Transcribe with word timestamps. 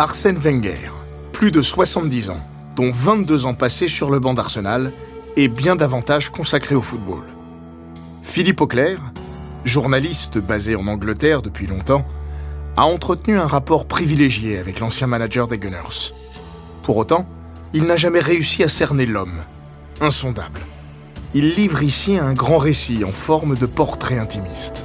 Arsène 0.00 0.38
Wenger, 0.38 0.92
plus 1.32 1.50
de 1.50 1.60
70 1.60 2.30
ans, 2.30 2.38
dont 2.76 2.92
22 2.92 3.46
ans 3.46 3.54
passés 3.54 3.88
sur 3.88 4.12
le 4.12 4.20
banc 4.20 4.32
d'Arsenal 4.32 4.92
et 5.36 5.48
bien 5.48 5.74
davantage 5.74 6.30
consacrés 6.30 6.76
au 6.76 6.82
football. 6.82 7.24
Philippe 8.22 8.60
Auclair, 8.60 9.00
journaliste 9.64 10.38
basé 10.38 10.76
en 10.76 10.86
Angleterre 10.86 11.42
depuis 11.42 11.66
longtemps, 11.66 12.06
a 12.76 12.84
entretenu 12.84 13.36
un 13.36 13.48
rapport 13.48 13.88
privilégié 13.88 14.58
avec 14.58 14.78
l'ancien 14.78 15.08
manager 15.08 15.48
des 15.48 15.58
Gunners. 15.58 16.14
Pour 16.84 16.96
autant, 16.96 17.26
il 17.74 17.82
n'a 17.82 17.96
jamais 17.96 18.20
réussi 18.20 18.62
à 18.62 18.68
cerner 18.68 19.04
l'homme, 19.04 19.40
insondable. 20.00 20.60
Il 21.34 21.54
livre 21.54 21.82
ici 21.82 22.16
un 22.18 22.34
grand 22.34 22.58
récit 22.58 23.02
en 23.02 23.10
forme 23.10 23.56
de 23.56 23.66
portrait 23.66 24.20
intimiste. 24.20 24.84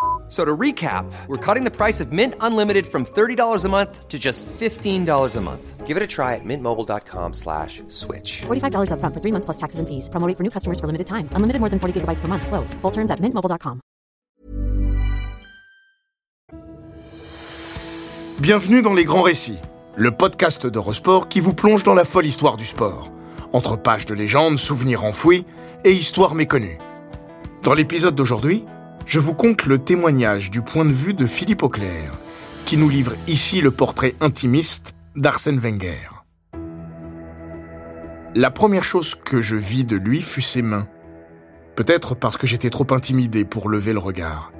So 0.31 0.45
to 0.45 0.55
recap, 0.55 1.11
we're 1.27 1.35
cutting 1.45 1.65
the 1.65 1.75
price 1.75 1.99
of 1.99 2.13
Mint 2.13 2.35
Unlimited 2.39 2.87
from 2.87 3.05
$30 3.05 3.65
a 3.65 3.67
month 3.67 4.07
to 4.07 4.17
just 4.17 4.45
$15 4.45 5.35
a 5.35 5.41
month. 5.41 5.85
Give 5.85 5.97
it 5.97 6.03
a 6.03 6.07
try 6.07 6.35
at 6.35 6.45
mintmobile.com 6.45 7.33
slash 7.33 7.83
switch. 7.89 8.43
$45 8.47 8.91
upfront 8.95 9.13
for 9.13 9.19
three 9.19 9.33
months 9.33 9.43
plus 9.43 9.57
taxes 9.57 9.81
and 9.81 9.87
fees. 9.89 10.07
Promo 10.07 10.25
rate 10.25 10.37
for 10.37 10.43
new 10.43 10.49
customers 10.49 10.79
for 10.79 10.87
limited 10.87 11.05
time. 11.05 11.27
Unlimited 11.35 11.59
more 11.59 11.67
than 11.69 11.79
40 11.79 11.99
gigabytes 11.99 12.21
per 12.21 12.29
month. 12.29 12.47
Slows. 12.47 12.73
Full 12.81 12.91
terms 12.91 13.11
at 13.11 13.19
mintmobile.com. 13.19 13.81
Bienvenue 18.39 18.81
dans 18.81 18.93
Les 18.93 19.03
Grands 19.03 19.23
Récits, 19.23 19.59
le 19.97 20.11
podcast 20.11 20.65
d'Eurosport 20.65 21.27
qui 21.27 21.41
vous 21.41 21.53
plonge 21.53 21.83
dans 21.83 21.93
la 21.93 22.05
folle 22.05 22.25
histoire 22.25 22.55
du 22.55 22.65
sport. 22.65 23.11
Entre 23.51 23.75
pages 23.75 24.05
de 24.05 24.15
légendes, 24.15 24.57
souvenirs 24.57 25.03
enfouis 25.03 25.43
et 25.83 25.91
histoires 25.91 26.35
méconnues. 26.35 26.79
Dans 27.63 27.73
l'épisode 27.73 28.15
d'aujourd'hui, 28.15 28.63
je 29.05 29.19
vous 29.19 29.33
conte 29.33 29.65
le 29.65 29.77
témoignage 29.77 30.51
du 30.51 30.61
point 30.61 30.85
de 30.85 30.91
vue 30.91 31.13
de 31.13 31.25
Philippe 31.25 31.63
Auclair, 31.63 32.11
qui 32.65 32.77
nous 32.77 32.89
livre 32.89 33.13
ici 33.27 33.61
le 33.61 33.71
portrait 33.71 34.15
intimiste 34.19 34.93
d'Arsène 35.15 35.59
Wenger. 35.59 36.09
La 38.35 38.51
première 38.51 38.83
chose 38.83 39.15
que 39.15 39.41
je 39.41 39.57
vis 39.57 39.83
de 39.83 39.97
lui 39.97 40.21
fut 40.21 40.41
ses 40.41 40.61
mains. 40.61 40.87
Peut-être 41.75 42.15
parce 42.15 42.37
que 42.37 42.47
j'étais 42.47 42.69
trop 42.69 42.87
intimidé 42.91 43.43
pour 43.43 43.69
lever 43.69 43.93
le 43.93 43.99
regard. 43.99 44.51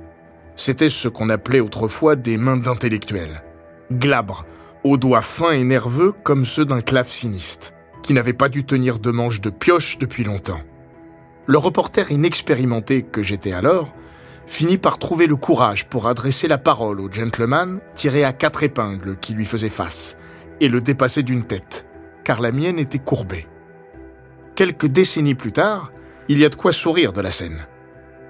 C'était 0.56 0.90
ce 0.90 1.08
qu'on 1.08 1.30
appelait 1.30 1.62
autrefois 1.62 2.16
des 2.16 2.38
mains 2.38 2.58
d'intellectuel. 2.58 3.44
Glabres, 3.92 4.46
aux 4.84 4.98
doigts 4.98 5.22
fins 5.22 5.52
et 5.52 5.64
nerveux 5.64 6.14
comme 6.24 6.46
ceux 6.46 6.66
d'un 6.66 6.82
claveciniste, 6.82 7.74
qui 8.04 8.14
n'avait 8.14 8.34
pas 8.34 8.50
dû 8.50 8.66
tenir 8.66 9.00
de 9.00 9.12
manche 9.12 9.40
de 9.40 9.50
pioche 9.50 9.98
depuis 10.00 10.24
longtemps. 10.24 10.62
Le 11.48 11.58
reporter 11.58 12.12
inexpérimenté 12.12 13.04
que 13.04 13.24
j'étais 13.24 13.54
alors 13.54 13.94
finit 14.48 14.78
par 14.78 14.98
trouver 14.98 15.28
le 15.28 15.36
courage 15.36 15.88
pour 15.88 16.08
adresser 16.08 16.48
la 16.48 16.58
parole 16.58 17.00
au 17.00 17.12
gentleman 17.12 17.80
tiré 17.96 18.24
à 18.24 18.34
quatre 18.34 18.64
épingles 18.64 19.18
qui 19.18 19.34
lui 19.34 19.46
faisait 19.46 19.70
face, 19.70 20.18
et 20.60 20.70
le 20.70 20.82
dépasser 20.82 21.24
d'une 21.24 21.44
tête, 21.44 21.86
car 22.24 22.42
la 22.42 22.52
mienne 22.52 22.80
était 22.80 23.00
courbée. 23.00 23.48
Quelques 24.56 24.88
décennies 24.88 25.36
plus 25.36 25.52
tard, 25.52 25.92
il 26.28 26.40
y 26.40 26.46
a 26.46 26.50
de 26.50 26.56
quoi 26.56 26.74
sourire 26.74 27.14
de 27.14 27.22
la 27.22 27.32
scène. 27.32 27.68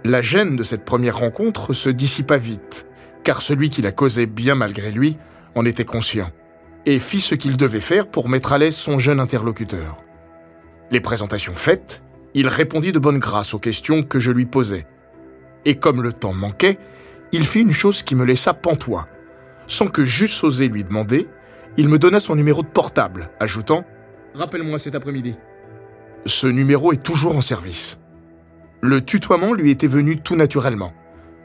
La 0.04 0.22
gêne 0.22 0.56
de 0.56 0.64
cette 0.64 0.86
première 0.86 1.18
rencontre 1.18 1.74
se 1.74 1.90
dissipa 1.90 2.38
vite, 2.38 2.88
car 3.24 3.42
celui 3.42 3.70
qui 3.70 3.82
la 3.82 3.92
causait 3.92 4.26
bien 4.26 4.56
malgré 4.56 4.92
lui 4.92 5.18
en 5.56 5.66
était 5.66 5.86
conscient, 5.86 6.32
et 6.86 7.00
fit 7.00 7.22
ce 7.22 7.36
qu'il 7.36 7.58
devait 7.58 7.80
faire 7.80 8.08
pour 8.08 8.30
mettre 8.30 8.54
à 8.54 8.58
l'aise 8.58 8.76
son 8.76 9.00
jeune 9.00 9.20
interlocuteur. 9.20 9.98
Les 10.90 11.00
présentations 11.00 11.56
faites, 11.56 12.04
il 12.34 12.48
répondit 12.48 12.92
de 12.92 13.00
bonne 13.00 13.20
grâce 13.20 13.54
aux 13.54 13.60
questions 13.60 14.04
que 14.04 14.20
je 14.20 14.32
lui 14.32 14.46
posais. 14.46 14.88
Et 15.66 15.76
comme 15.76 16.02
le 16.02 16.14
temps 16.14 16.34
manquait, 16.34 16.80
il 17.32 17.46
fit 17.46 17.62
une 17.62 17.72
chose 17.72 18.04
qui 18.04 18.16
me 18.16 18.26
laissa 18.26 18.54
pantois. 18.54 19.08
Sans 19.68 19.88
que 19.88 20.04
j'eusse 20.04 20.44
osé 20.44 20.68
lui 20.68 20.84
demander, 20.84 21.28
il 21.78 21.88
me 21.88 21.98
donna 21.98 22.20
son 22.20 22.36
numéro 22.36 22.62
de 22.62 22.68
portable, 22.68 23.30
ajoutant⁇ 23.40 23.82
Rappelle-moi 24.34 24.80
cet 24.80 24.96
après-midi⁇ 24.96 25.32
Ce 26.26 26.48
numéro 26.48 26.92
est 26.92 27.04
toujours 27.04 27.38
en 27.38 27.42
service. 27.42 28.00
Le 28.82 29.02
tutoiement 29.02 29.54
lui 29.54 29.70
était 29.70 29.88
venu 29.88 30.18
tout 30.18 30.36
naturellement. 30.36 30.94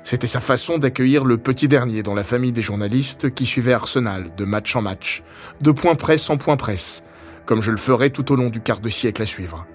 C'était 0.02 0.26
sa 0.26 0.40
façon 0.40 0.78
d'accueillir 0.78 1.24
le 1.24 1.36
petit 1.36 1.68
dernier 1.68 2.02
dans 2.02 2.14
la 2.14 2.22
famille 2.22 2.52
des 2.52 2.62
journalistes 2.62 3.34
qui 3.34 3.44
suivaient 3.44 3.72
Arsenal 3.72 4.34
de 4.36 4.44
match 4.44 4.74
en 4.76 4.82
match, 4.82 5.22
de 5.60 5.72
point 5.72 5.96
presse 5.96 6.30
en 6.30 6.36
point 6.36 6.56
presse, 6.56 7.02
comme 7.44 7.60
je 7.60 7.72
le 7.72 7.76
ferais 7.76 8.10
tout 8.10 8.32
au 8.32 8.36
long 8.36 8.48
du 8.48 8.60
quart 8.60 8.80
de 8.80 8.88
siècle 8.88 9.22
à 9.22 9.26
suivre. 9.26 9.66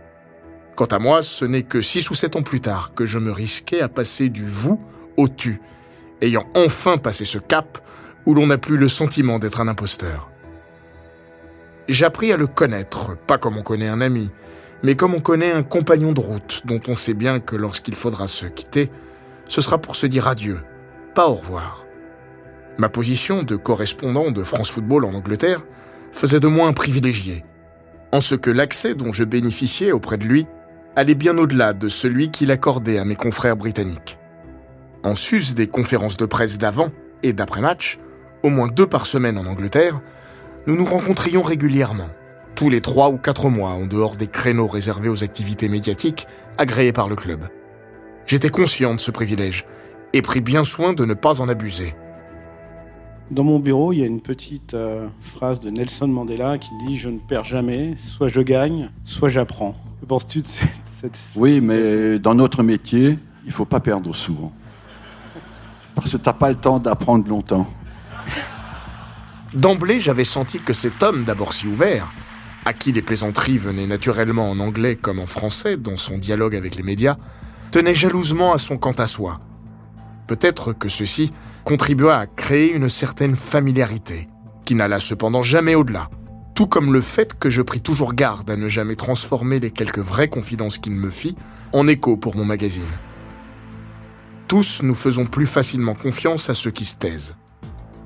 Quant 0.81 0.87
à 0.87 0.97
moi, 0.97 1.21
ce 1.21 1.45
n'est 1.45 1.61
que 1.61 1.79
six 1.79 2.09
ou 2.09 2.15
sept 2.15 2.35
ans 2.35 2.41
plus 2.41 2.59
tard 2.59 2.95
que 2.95 3.05
je 3.05 3.19
me 3.19 3.31
risquais 3.31 3.81
à 3.81 3.87
passer 3.87 4.29
du 4.29 4.47
vous 4.47 4.81
au 5.15 5.27
tu, 5.27 5.61
ayant 6.21 6.47
enfin 6.55 6.97
passé 6.97 7.23
ce 7.23 7.37
cap 7.37 7.77
où 8.25 8.33
l'on 8.33 8.47
n'a 8.47 8.57
plus 8.57 8.77
le 8.77 8.87
sentiment 8.87 9.37
d'être 9.37 9.61
un 9.61 9.67
imposteur. 9.67 10.31
J'appris 11.87 12.33
à 12.33 12.37
le 12.37 12.47
connaître, 12.47 13.15
pas 13.27 13.37
comme 13.37 13.57
on 13.57 13.61
connaît 13.61 13.89
un 13.89 14.01
ami, 14.01 14.31
mais 14.81 14.95
comme 14.95 15.13
on 15.13 15.19
connaît 15.19 15.51
un 15.51 15.61
compagnon 15.61 16.13
de 16.13 16.19
route 16.19 16.63
dont 16.65 16.81
on 16.87 16.95
sait 16.95 17.13
bien 17.13 17.39
que 17.39 17.55
lorsqu'il 17.55 17.93
faudra 17.93 18.25
se 18.25 18.47
quitter, 18.47 18.89
ce 19.47 19.61
sera 19.61 19.77
pour 19.77 19.95
se 19.95 20.07
dire 20.07 20.27
adieu, 20.27 20.61
pas 21.13 21.27
au 21.27 21.35
revoir. 21.35 21.85
Ma 22.79 22.89
position 22.89 23.43
de 23.43 23.55
correspondant 23.55 24.31
de 24.31 24.41
France 24.41 24.71
Football 24.71 25.05
en 25.05 25.13
Angleterre 25.13 25.63
faisait 26.11 26.39
de 26.39 26.47
moi 26.47 26.67
un 26.67 26.73
privilégié, 26.73 27.45
en 28.11 28.19
ce 28.19 28.33
que 28.33 28.49
l'accès 28.49 28.95
dont 28.95 29.13
je 29.13 29.23
bénéficiais 29.23 29.91
auprès 29.91 30.17
de 30.17 30.25
lui 30.25 30.47
allait 30.95 31.15
bien 31.15 31.37
au-delà 31.37 31.73
de 31.73 31.89
celui 31.89 32.31
qu'il 32.31 32.51
accordait 32.51 32.97
à 32.97 33.05
mes 33.05 33.15
confrères 33.15 33.55
britanniques. 33.55 34.17
En 35.03 35.15
sus 35.15 35.53
des 35.55 35.67
conférences 35.67 36.17
de 36.17 36.25
presse 36.25 36.57
d'avant 36.57 36.89
et 37.23 37.33
d'après-match, 37.33 37.99
au 38.43 38.49
moins 38.49 38.67
deux 38.67 38.87
par 38.87 39.05
semaine 39.05 39.37
en 39.37 39.45
Angleterre, 39.45 40.01
nous 40.67 40.75
nous 40.75 40.85
rencontrions 40.85 41.41
régulièrement, 41.41 42.09
tous 42.55 42.69
les 42.69 42.81
trois 42.81 43.09
ou 43.09 43.17
quatre 43.17 43.49
mois 43.49 43.71
en 43.71 43.85
dehors 43.85 44.15
des 44.15 44.27
créneaux 44.27 44.67
réservés 44.67 45.09
aux 45.09 45.23
activités 45.23 45.69
médiatiques 45.69 46.27
agréées 46.57 46.93
par 46.93 47.07
le 47.07 47.15
club. 47.15 47.45
J'étais 48.25 48.49
conscient 48.49 48.93
de 48.93 48.99
ce 48.99 49.11
privilège 49.11 49.65
et 50.13 50.21
pris 50.21 50.41
bien 50.41 50.63
soin 50.63 50.93
de 50.93 51.05
ne 51.05 51.13
pas 51.13 51.41
en 51.41 51.49
abuser. 51.49 51.95
Dans 53.31 53.45
mon 53.45 53.59
bureau, 53.59 53.93
il 53.93 53.99
y 53.99 54.03
a 54.03 54.07
une 54.07 54.21
petite 54.21 54.73
euh, 54.73 55.07
phrase 55.21 55.61
de 55.61 55.69
Nelson 55.69 56.07
Mandela 56.07 56.57
qui 56.57 56.69
dit 56.85 56.97
Je 56.97 57.07
ne 57.07 57.17
perds 57.17 57.45
jamais, 57.45 57.95
soit 57.97 58.27
je 58.27 58.41
gagne, 58.41 58.91
soit 59.05 59.29
j'apprends. 59.29 59.75
Que 60.01 60.05
penses-tu 60.05 60.41
de 60.41 60.47
cette, 60.47 60.81
cette- 61.15 61.19
Oui, 61.35 61.61
mais 61.61 62.19
dans 62.19 62.33
notre 62.35 62.63
métier, 62.63 63.17
il 63.43 63.47
ne 63.47 63.53
faut 63.53 63.65
pas 63.65 63.79
perdre 63.79 64.13
souvent. 64.13 64.51
Parce 65.95 66.11
que 66.11 66.17
tu 66.17 66.23
n'as 66.25 66.33
pas 66.33 66.49
le 66.49 66.55
temps 66.55 66.79
d'apprendre 66.79 67.27
longtemps. 67.29 67.67
D'emblée, 69.53 69.99
j'avais 69.99 70.23
senti 70.23 70.59
que 70.59 70.73
cet 70.73 71.03
homme, 71.03 71.23
d'abord 71.23 71.53
si 71.53 71.67
ouvert, 71.67 72.07
à 72.65 72.73
qui 72.73 72.91
les 72.91 73.01
plaisanteries 73.01 73.57
venaient 73.57 73.87
naturellement 73.87 74.49
en 74.49 74.59
anglais 74.59 74.95
comme 74.95 75.19
en 75.19 75.25
français 75.25 75.77
dans 75.77 75.97
son 75.97 76.17
dialogue 76.17 76.55
avec 76.55 76.75
les 76.75 76.83
médias, 76.83 77.17
tenait 77.71 77.95
jalousement 77.95 78.53
à 78.53 78.57
son 78.57 78.77
quant 78.77 78.91
à 78.91 79.07
soi. 79.07 79.39
Peut-être 80.27 80.71
que 80.73 80.87
ceci 80.87 81.33
contribua 81.63 82.17
à 82.17 82.25
créer 82.27 82.73
une 82.73 82.89
certaine 82.89 83.35
familiarité, 83.35 84.29
qui 84.65 84.75
n'alla 84.75 84.99
cependant 84.99 85.41
jamais 85.43 85.75
au-delà, 85.75 86.09
tout 86.53 86.67
comme 86.67 86.93
le 86.93 87.01
fait 87.01 87.37
que 87.37 87.49
je 87.49 87.61
pris 87.61 87.81
toujours 87.81 88.13
garde 88.13 88.49
à 88.49 88.57
ne 88.57 88.69
jamais 88.69 88.95
transformer 88.95 89.59
les 89.59 89.71
quelques 89.71 89.99
vraies 89.99 90.27
confidences 90.27 90.77
qu'il 90.77 90.93
me 90.93 91.09
fit 91.09 91.35
en 91.73 91.87
écho 91.87 92.17
pour 92.17 92.35
mon 92.35 92.45
magazine. 92.45 92.89
Tous 94.47 94.83
nous 94.83 94.95
faisons 94.95 95.25
plus 95.25 95.45
facilement 95.45 95.95
confiance 95.95 96.49
à 96.49 96.53
ceux 96.53 96.71
qui 96.71 96.85
se 96.85 96.97
taisent. 96.97 97.35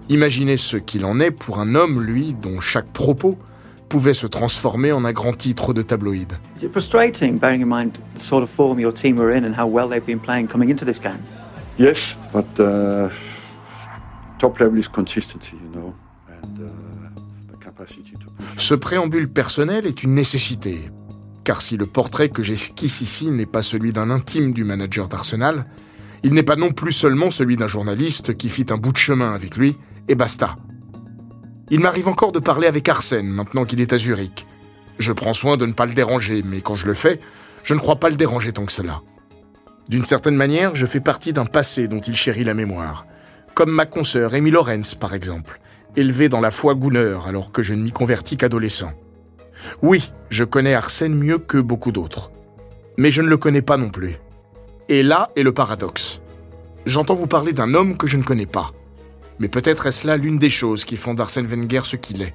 Imaginez 0.09 0.57
ce 0.57 0.77
qu'il 0.77 1.03
en 1.05 1.19
est 1.19 1.31
pour 1.31 1.59
un 1.59 1.73
homme, 1.73 2.01
lui, 2.01 2.33
dont 2.33 2.59
chaque 2.59 2.91
propos 2.93 3.39
pouvait 3.89 4.13
se 4.13 4.27
transformer 4.27 4.91
en 4.91 5.05
un 5.05 5.13
grand 5.13 5.33
titre 5.33 5.73
de 5.73 5.81
tabloïd. 5.81 6.33
Is 6.57 6.63
it 6.63 6.71
frustrating, 6.71 7.39
bearing 7.39 7.61
in 7.61 7.67
mind 7.67 7.93
the 8.13 8.19
sort 8.19 8.43
of 8.43 8.49
form 8.49 8.79
your 8.79 8.93
team 8.93 9.17
were 9.17 9.35
in 9.35 9.43
and 9.43 9.55
how 9.59 9.67
well 9.67 9.89
they've 9.89 10.05
been 10.05 10.19
playing 10.19 10.47
coming 10.47 10.69
into 10.69 10.85
this 10.85 10.99
game? 10.99 11.21
Yes, 11.77 12.15
but 12.31 12.45
uh, 12.59 13.09
top 14.37 14.59
level 14.59 14.77
is 14.77 14.87
consistency, 14.87 15.57
you 15.57 15.69
know, 15.75 15.93
and 16.29 16.59
uh, 16.59 16.71
the 17.51 17.57
capacity. 17.57 18.14
Ce 18.65 18.73
préambule 18.73 19.27
personnel 19.27 19.85
est 19.85 20.01
une 20.01 20.15
nécessité, 20.15 20.89
car 21.43 21.61
si 21.61 21.77
le 21.77 21.85
portrait 21.85 22.29
que 22.29 22.41
j'esquisse 22.41 22.99
ici 23.01 23.29
n'est 23.29 23.45
pas 23.45 23.61
celui 23.61 23.93
d'un 23.93 24.09
intime 24.09 24.53
du 24.53 24.63
manager 24.63 25.07
d'Arsenal, 25.07 25.65
il 26.23 26.33
n'est 26.33 26.41
pas 26.41 26.55
non 26.55 26.71
plus 26.71 26.91
seulement 26.91 27.29
celui 27.29 27.57
d'un 27.57 27.67
journaliste 27.67 28.35
qui 28.35 28.49
fit 28.49 28.65
un 28.71 28.77
bout 28.77 28.91
de 28.91 28.97
chemin 28.97 29.35
avec 29.35 29.55
lui, 29.55 29.77
et 30.07 30.15
basta. 30.15 30.55
Il 31.69 31.79
m'arrive 31.79 32.07
encore 32.07 32.31
de 32.31 32.39
parler 32.39 32.65
avec 32.65 32.89
Arsène 32.89 33.27
maintenant 33.27 33.65
qu'il 33.65 33.81
est 33.81 33.93
à 33.93 33.99
Zurich. 33.99 34.47
Je 34.97 35.11
prends 35.11 35.33
soin 35.33 35.57
de 35.57 35.67
ne 35.67 35.73
pas 35.73 35.85
le 35.85 35.93
déranger, 35.93 36.41
mais 36.43 36.61
quand 36.61 36.73
je 36.73 36.87
le 36.87 36.95
fais, 36.95 37.19
je 37.63 37.75
ne 37.75 37.79
crois 37.79 37.99
pas 37.99 38.09
le 38.09 38.15
déranger 38.15 38.51
tant 38.51 38.65
que 38.65 38.71
cela. 38.71 39.01
D'une 39.89 40.05
certaine 40.05 40.37
manière, 40.37 40.73
je 40.73 40.87
fais 40.87 41.01
partie 41.01 41.33
d'un 41.33 41.45
passé 41.45 41.87
dont 41.87 42.01
il 42.01 42.15
chérit 42.15 42.43
la 42.43 42.55
mémoire. 42.55 43.05
Comme 43.53 43.69
ma 43.69 43.85
consoeur 43.85 44.33
Amy 44.33 44.49
Lorenz, 44.49 44.95
par 44.95 45.13
exemple, 45.13 45.59
élevée 45.95 46.29
dans 46.29 46.41
la 46.41 46.51
foi 46.51 46.75
Gunner 46.75 47.17
alors 47.25 47.51
que 47.51 47.61
je 47.61 47.73
ne 47.73 47.83
m'y 47.83 47.91
convertis 47.91 48.37
qu'adolescent. 48.37 48.91
Oui, 49.81 50.11
je 50.29 50.43
connais 50.43 50.73
Arsène 50.73 51.15
mieux 51.15 51.37
que 51.37 51.57
beaucoup 51.57 51.91
d'autres. 51.91 52.31
Mais 52.97 53.11
je 53.11 53.21
ne 53.21 53.27
le 53.27 53.37
connais 53.37 53.61
pas 53.61 53.77
non 53.77 53.89
plus. 53.89 54.15
Et 54.89 55.03
là 55.03 55.29
est 55.35 55.43
le 55.43 55.53
paradoxe. 55.53 56.21
J'entends 56.85 57.15
vous 57.15 57.27
parler 57.27 57.53
d'un 57.53 57.73
homme 57.73 57.97
que 57.97 58.07
je 58.07 58.17
ne 58.17 58.23
connais 58.23 58.45
pas. 58.45 58.71
Mais 59.39 59.47
peut-être 59.47 59.87
est-ce 59.87 60.05
là 60.07 60.17
l'une 60.17 60.39
des 60.39 60.49
choses 60.49 60.85
qui 60.85 60.97
font 60.97 61.13
d'Arsène 61.13 61.47
Wenger 61.47 61.81
ce 61.83 61.95
qu'il 61.95 62.21
est. 62.21 62.33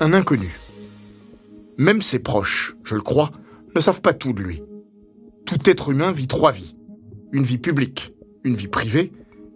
Un 0.00 0.12
inconnu. 0.12 0.58
Même 1.76 2.02
ses 2.02 2.18
proches, 2.18 2.74
je 2.84 2.94
le 2.94 3.02
crois, 3.02 3.30
ne 3.74 3.80
savent 3.80 4.00
pas 4.00 4.12
tout 4.12 4.32
de 4.32 4.42
lui. 4.42 4.62
Tout 5.46 5.58
être 5.68 5.90
humain 5.90 6.12
vit 6.12 6.28
trois 6.28 6.52
vies. 6.52 6.74
Une 7.32 7.44
vie 7.44 7.58
publique, 7.58 8.12
une 8.44 8.56
vie 8.56 8.68
privée 8.68 9.12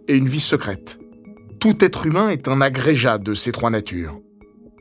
et 0.07 0.15
une 0.15 0.27
vie 0.27 0.39
secrète. 0.39 0.99
Tout 1.59 1.83
être 1.83 2.05
humain 2.05 2.29
est 2.29 2.47
un 2.47 2.61
agrégat 2.61 3.17
de 3.17 3.33
ces 3.33 3.51
trois 3.51 3.71
natures. 3.71 4.19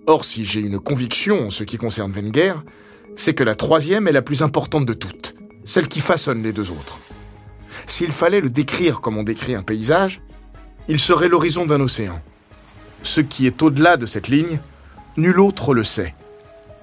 Or, 0.06 0.26
si 0.26 0.44
j'ai 0.44 0.60
une 0.60 0.78
conviction 0.78 1.46
en 1.46 1.50
ce 1.50 1.64
qui 1.64 1.78
concerne 1.78 2.12
Wenger, 2.12 2.54
c'est 3.16 3.32
que 3.32 3.44
la 3.44 3.54
troisième 3.54 4.06
est 4.08 4.12
la 4.12 4.20
plus 4.20 4.42
importante 4.42 4.84
de 4.84 4.92
toutes, 4.92 5.34
celle 5.64 5.88
qui 5.88 6.00
façonne 6.00 6.42
les 6.42 6.52
deux 6.52 6.70
autres. 6.70 6.98
S'il 7.86 8.12
fallait 8.12 8.42
le 8.42 8.50
décrire 8.50 9.00
comme 9.00 9.16
on 9.16 9.22
décrit 9.22 9.54
un 9.54 9.62
paysage, 9.62 10.20
il 10.86 11.00
serait 11.00 11.28
l'horizon 11.28 11.64
d'un 11.64 11.80
océan. 11.80 12.20
Ce 13.02 13.22
qui 13.22 13.46
est 13.46 13.62
au-delà 13.62 13.96
de 13.96 14.04
cette 14.04 14.28
ligne, 14.28 14.60
nul 15.16 15.40
autre 15.40 15.72
le 15.72 15.82
sait. 15.82 16.14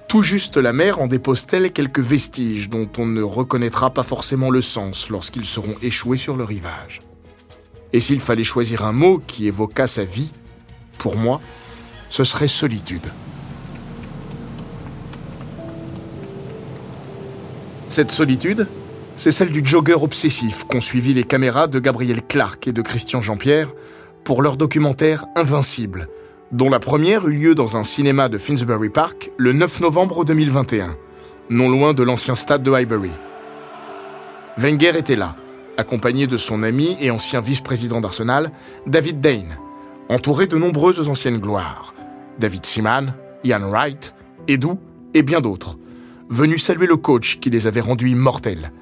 Tout 0.08 0.22
juste 0.22 0.56
la 0.56 0.72
mer 0.72 1.00
en 1.00 1.06
dépose-t-elle 1.06 1.72
quelques 1.72 2.00
vestiges 2.00 2.68
dont 2.68 2.88
on 2.98 3.06
ne 3.06 3.22
reconnaîtra 3.22 3.90
pas 3.90 4.02
forcément 4.02 4.50
le 4.50 4.60
sens 4.60 5.08
lorsqu'ils 5.08 5.44
seront 5.44 5.76
échoués 5.82 6.16
sur 6.16 6.36
le 6.36 6.44
rivage. 6.44 7.00
Et 7.94 8.00
s'il 8.00 8.18
fallait 8.18 8.42
choisir 8.42 8.84
un 8.84 8.92
mot 8.92 9.22
qui 9.24 9.46
évoquât 9.46 9.86
sa 9.86 10.02
vie, 10.02 10.32
pour 10.98 11.16
moi, 11.16 11.40
ce 12.10 12.24
serait 12.24 12.48
solitude. 12.48 13.06
Cette 17.86 18.10
solitude, 18.10 18.66
c'est 19.14 19.30
celle 19.30 19.52
du 19.52 19.64
jogger 19.64 19.94
obsessif 19.94 20.64
qu'ont 20.64 20.80
suivi 20.80 21.14
les 21.14 21.22
caméras 21.22 21.68
de 21.68 21.78
Gabriel 21.78 22.20
Clark 22.26 22.66
et 22.66 22.72
de 22.72 22.82
Christian 22.82 23.22
Jean-Pierre 23.22 23.72
pour 24.24 24.42
leur 24.42 24.56
documentaire 24.56 25.26
Invincible, 25.36 26.08
dont 26.50 26.70
la 26.70 26.80
première 26.80 27.28
eut 27.28 27.36
lieu 27.36 27.54
dans 27.54 27.76
un 27.76 27.84
cinéma 27.84 28.28
de 28.28 28.38
Finsbury 28.38 28.88
Park 28.88 29.30
le 29.38 29.52
9 29.52 29.78
novembre 29.78 30.24
2021, 30.24 30.96
non 31.48 31.68
loin 31.68 31.94
de 31.94 32.02
l'ancien 32.02 32.34
stade 32.34 32.64
de 32.64 32.72
Highbury. 32.72 33.12
Wenger 34.58 34.98
était 34.98 35.14
là, 35.14 35.36
accompagné 35.76 36.26
de 36.26 36.36
son 36.36 36.62
ami 36.62 36.96
et 37.00 37.10
ancien 37.10 37.40
vice-président 37.40 38.00
d'Arsenal, 38.00 38.52
David 38.86 39.20
Dane, 39.20 39.58
entouré 40.08 40.46
de 40.46 40.56
nombreuses 40.56 41.08
anciennes 41.08 41.38
gloires, 41.38 41.94
David 42.38 42.66
Seaman, 42.66 43.14
Ian 43.44 43.68
Wright, 43.70 44.14
Edu 44.48 44.68
et 45.14 45.22
bien 45.22 45.40
d'autres, 45.40 45.78
venus 46.28 46.64
saluer 46.64 46.86
le 46.86 46.96
coach 46.96 47.38
qui 47.40 47.50
les 47.50 47.66
avait 47.66 47.80
rendus 47.80 48.10
immortels, 48.10 48.72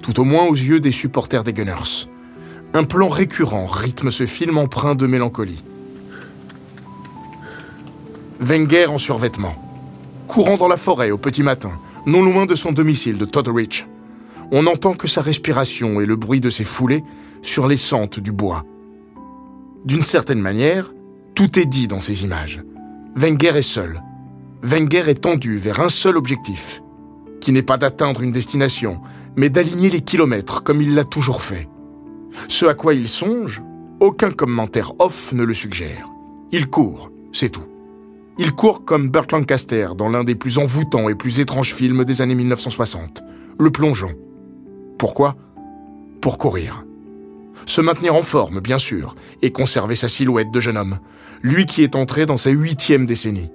tout 0.00 0.20
au 0.20 0.24
moins 0.24 0.44
aux 0.44 0.54
yeux 0.54 0.80
des 0.80 0.92
supporters 0.92 1.44
des 1.44 1.52
Gunners. 1.52 2.08
Un 2.74 2.84
plan 2.84 3.08
récurrent 3.08 3.66
rythme 3.66 4.10
ce 4.10 4.26
film 4.26 4.58
empreint 4.58 4.94
de 4.94 5.06
mélancolie. 5.06 5.62
Wenger 8.40 8.86
en 8.86 8.98
survêtement, 8.98 9.54
courant 10.26 10.56
dans 10.56 10.68
la 10.68 10.76
forêt 10.76 11.10
au 11.10 11.18
petit 11.18 11.42
matin, 11.42 11.72
non 12.06 12.22
loin 12.22 12.46
de 12.46 12.54
son 12.54 12.72
domicile 12.72 13.18
de 13.18 13.24
Totteridge. 13.24 13.86
On 14.54 14.64
n'entend 14.64 14.92
que 14.92 15.08
sa 15.08 15.22
respiration 15.22 16.02
et 16.02 16.04
le 16.04 16.14
bruit 16.14 16.42
de 16.42 16.50
ses 16.50 16.64
foulées 16.64 17.02
sur 17.40 17.66
les 17.66 17.78
sentes 17.78 18.20
du 18.20 18.32
bois. 18.32 18.66
D'une 19.86 20.02
certaine 20.02 20.40
manière, 20.40 20.92
tout 21.34 21.58
est 21.58 21.64
dit 21.64 21.88
dans 21.88 22.02
ces 22.02 22.22
images. 22.22 22.62
Wenger 23.16 23.56
est 23.56 23.62
seul. 23.62 24.02
Wenger 24.62 25.08
est 25.08 25.22
tendu 25.22 25.56
vers 25.56 25.80
un 25.80 25.88
seul 25.88 26.18
objectif, 26.18 26.82
qui 27.40 27.50
n'est 27.50 27.62
pas 27.62 27.78
d'atteindre 27.78 28.22
une 28.22 28.30
destination, 28.30 29.00
mais 29.36 29.48
d'aligner 29.48 29.88
les 29.88 30.02
kilomètres 30.02 30.62
comme 30.62 30.82
il 30.82 30.94
l'a 30.94 31.04
toujours 31.04 31.40
fait. 31.40 31.66
Ce 32.46 32.66
à 32.66 32.74
quoi 32.74 32.92
il 32.92 33.08
songe, 33.08 33.62
aucun 34.00 34.32
commentaire 34.32 34.92
off 34.98 35.32
ne 35.32 35.44
le 35.44 35.54
suggère. 35.54 36.10
Il 36.52 36.66
court, 36.66 37.10
c'est 37.32 37.48
tout. 37.48 37.64
Il 38.36 38.52
court 38.52 38.84
comme 38.84 39.08
Burt 39.08 39.32
Lancaster 39.32 39.88
dans 39.96 40.10
l'un 40.10 40.24
des 40.24 40.34
plus 40.34 40.58
envoûtants 40.58 41.08
et 41.08 41.14
plus 41.14 41.40
étranges 41.40 41.72
films 41.72 42.04
des 42.04 42.20
années 42.20 42.34
1960, 42.34 43.22
Le 43.58 43.70
Plongeon. 43.70 44.12
Pourquoi? 45.02 45.34
Pour 46.20 46.38
courir. 46.38 46.86
Se 47.66 47.80
maintenir 47.80 48.14
en 48.14 48.22
forme, 48.22 48.60
bien 48.60 48.78
sûr, 48.78 49.16
et 49.42 49.50
conserver 49.50 49.96
sa 49.96 50.08
silhouette 50.08 50.52
de 50.52 50.60
jeune 50.60 50.76
homme, 50.76 51.00
lui 51.42 51.66
qui 51.66 51.82
est 51.82 51.96
entré 51.96 52.24
dans 52.24 52.36
sa 52.36 52.50
huitième 52.50 53.04
décennie. 53.04 53.50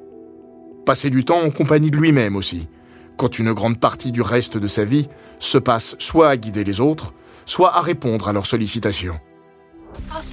Passer 0.86 1.10
du 1.10 1.24
temps 1.24 1.40
en 1.40 1.50
compagnie 1.50 1.90
de 1.90 1.96
lui-même 1.96 2.36
aussi, 2.36 2.68
quand 3.16 3.40
une 3.40 3.54
grande 3.54 3.80
partie 3.80 4.12
du 4.12 4.22
reste 4.22 4.58
de 4.58 4.68
sa 4.68 4.84
vie 4.84 5.08
se 5.40 5.58
passe 5.58 5.96
soit 6.00 6.28
à 6.28 6.36
guider 6.36 6.66
les 6.66 6.82
autres, 6.82 7.14
soit 7.46 7.78
à 7.78 7.80
répondre 7.80 8.28
à 8.28 8.34
leurs 8.34 8.46
sollicitations. 8.46 9.16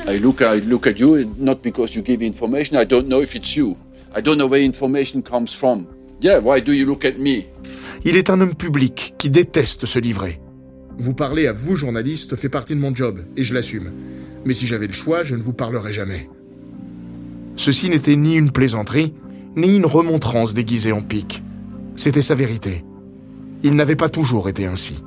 I 0.08 0.18
look, 0.18 0.40
I 0.40 0.66
look 0.66 0.88
at 0.88 0.98
you, 0.98 1.32
not 1.38 1.58
because 1.62 1.94
you 1.94 2.02
give 2.04 2.22
information. 2.22 2.76
I 2.76 2.86
don't 2.86 3.06
know 3.06 3.22
if 3.22 3.36
it's 3.36 3.54
you. 3.54 3.76
I 4.16 4.20
don't 4.20 4.36
know 4.36 4.48
where 4.48 4.64
information 4.64 5.22
comes 5.22 5.54
from. 5.54 5.86
Yeah, 6.20 6.40
why 6.40 6.60
do 6.60 6.72
you 6.72 6.84
look 6.84 7.04
at 7.04 7.18
me? 7.20 7.44
Il 8.04 8.16
est 8.16 8.30
un 8.30 8.40
homme 8.40 8.56
public 8.56 9.14
qui 9.16 9.30
déteste 9.30 9.86
se 9.86 10.00
livrer. 10.00 10.40
Vous 10.98 11.14
parler 11.14 11.46
à 11.46 11.52
vous, 11.52 11.76
journaliste, 11.76 12.36
fait 12.36 12.48
partie 12.48 12.74
de 12.74 12.80
mon 12.80 12.94
job, 12.94 13.20
et 13.36 13.42
je 13.42 13.52
l'assume. 13.52 13.92
Mais 14.44 14.54
si 14.54 14.66
j'avais 14.66 14.86
le 14.86 14.92
choix, 14.92 15.24
je 15.24 15.34
ne 15.34 15.42
vous 15.42 15.52
parlerais 15.52 15.92
jamais. 15.92 16.28
Ceci 17.56 17.88
n'était 17.90 18.16
ni 18.16 18.36
une 18.36 18.50
plaisanterie, 18.50 19.14
ni 19.56 19.76
une 19.76 19.86
remontrance 19.86 20.54
déguisée 20.54 20.92
en 20.92 21.02
pique. 21.02 21.42
C'était 21.96 22.22
sa 22.22 22.34
vérité. 22.34 22.84
Il 23.62 23.74
n'avait 23.74 23.96
pas 23.96 24.08
toujours 24.08 24.48
été 24.48 24.66
ainsi. 24.66 25.02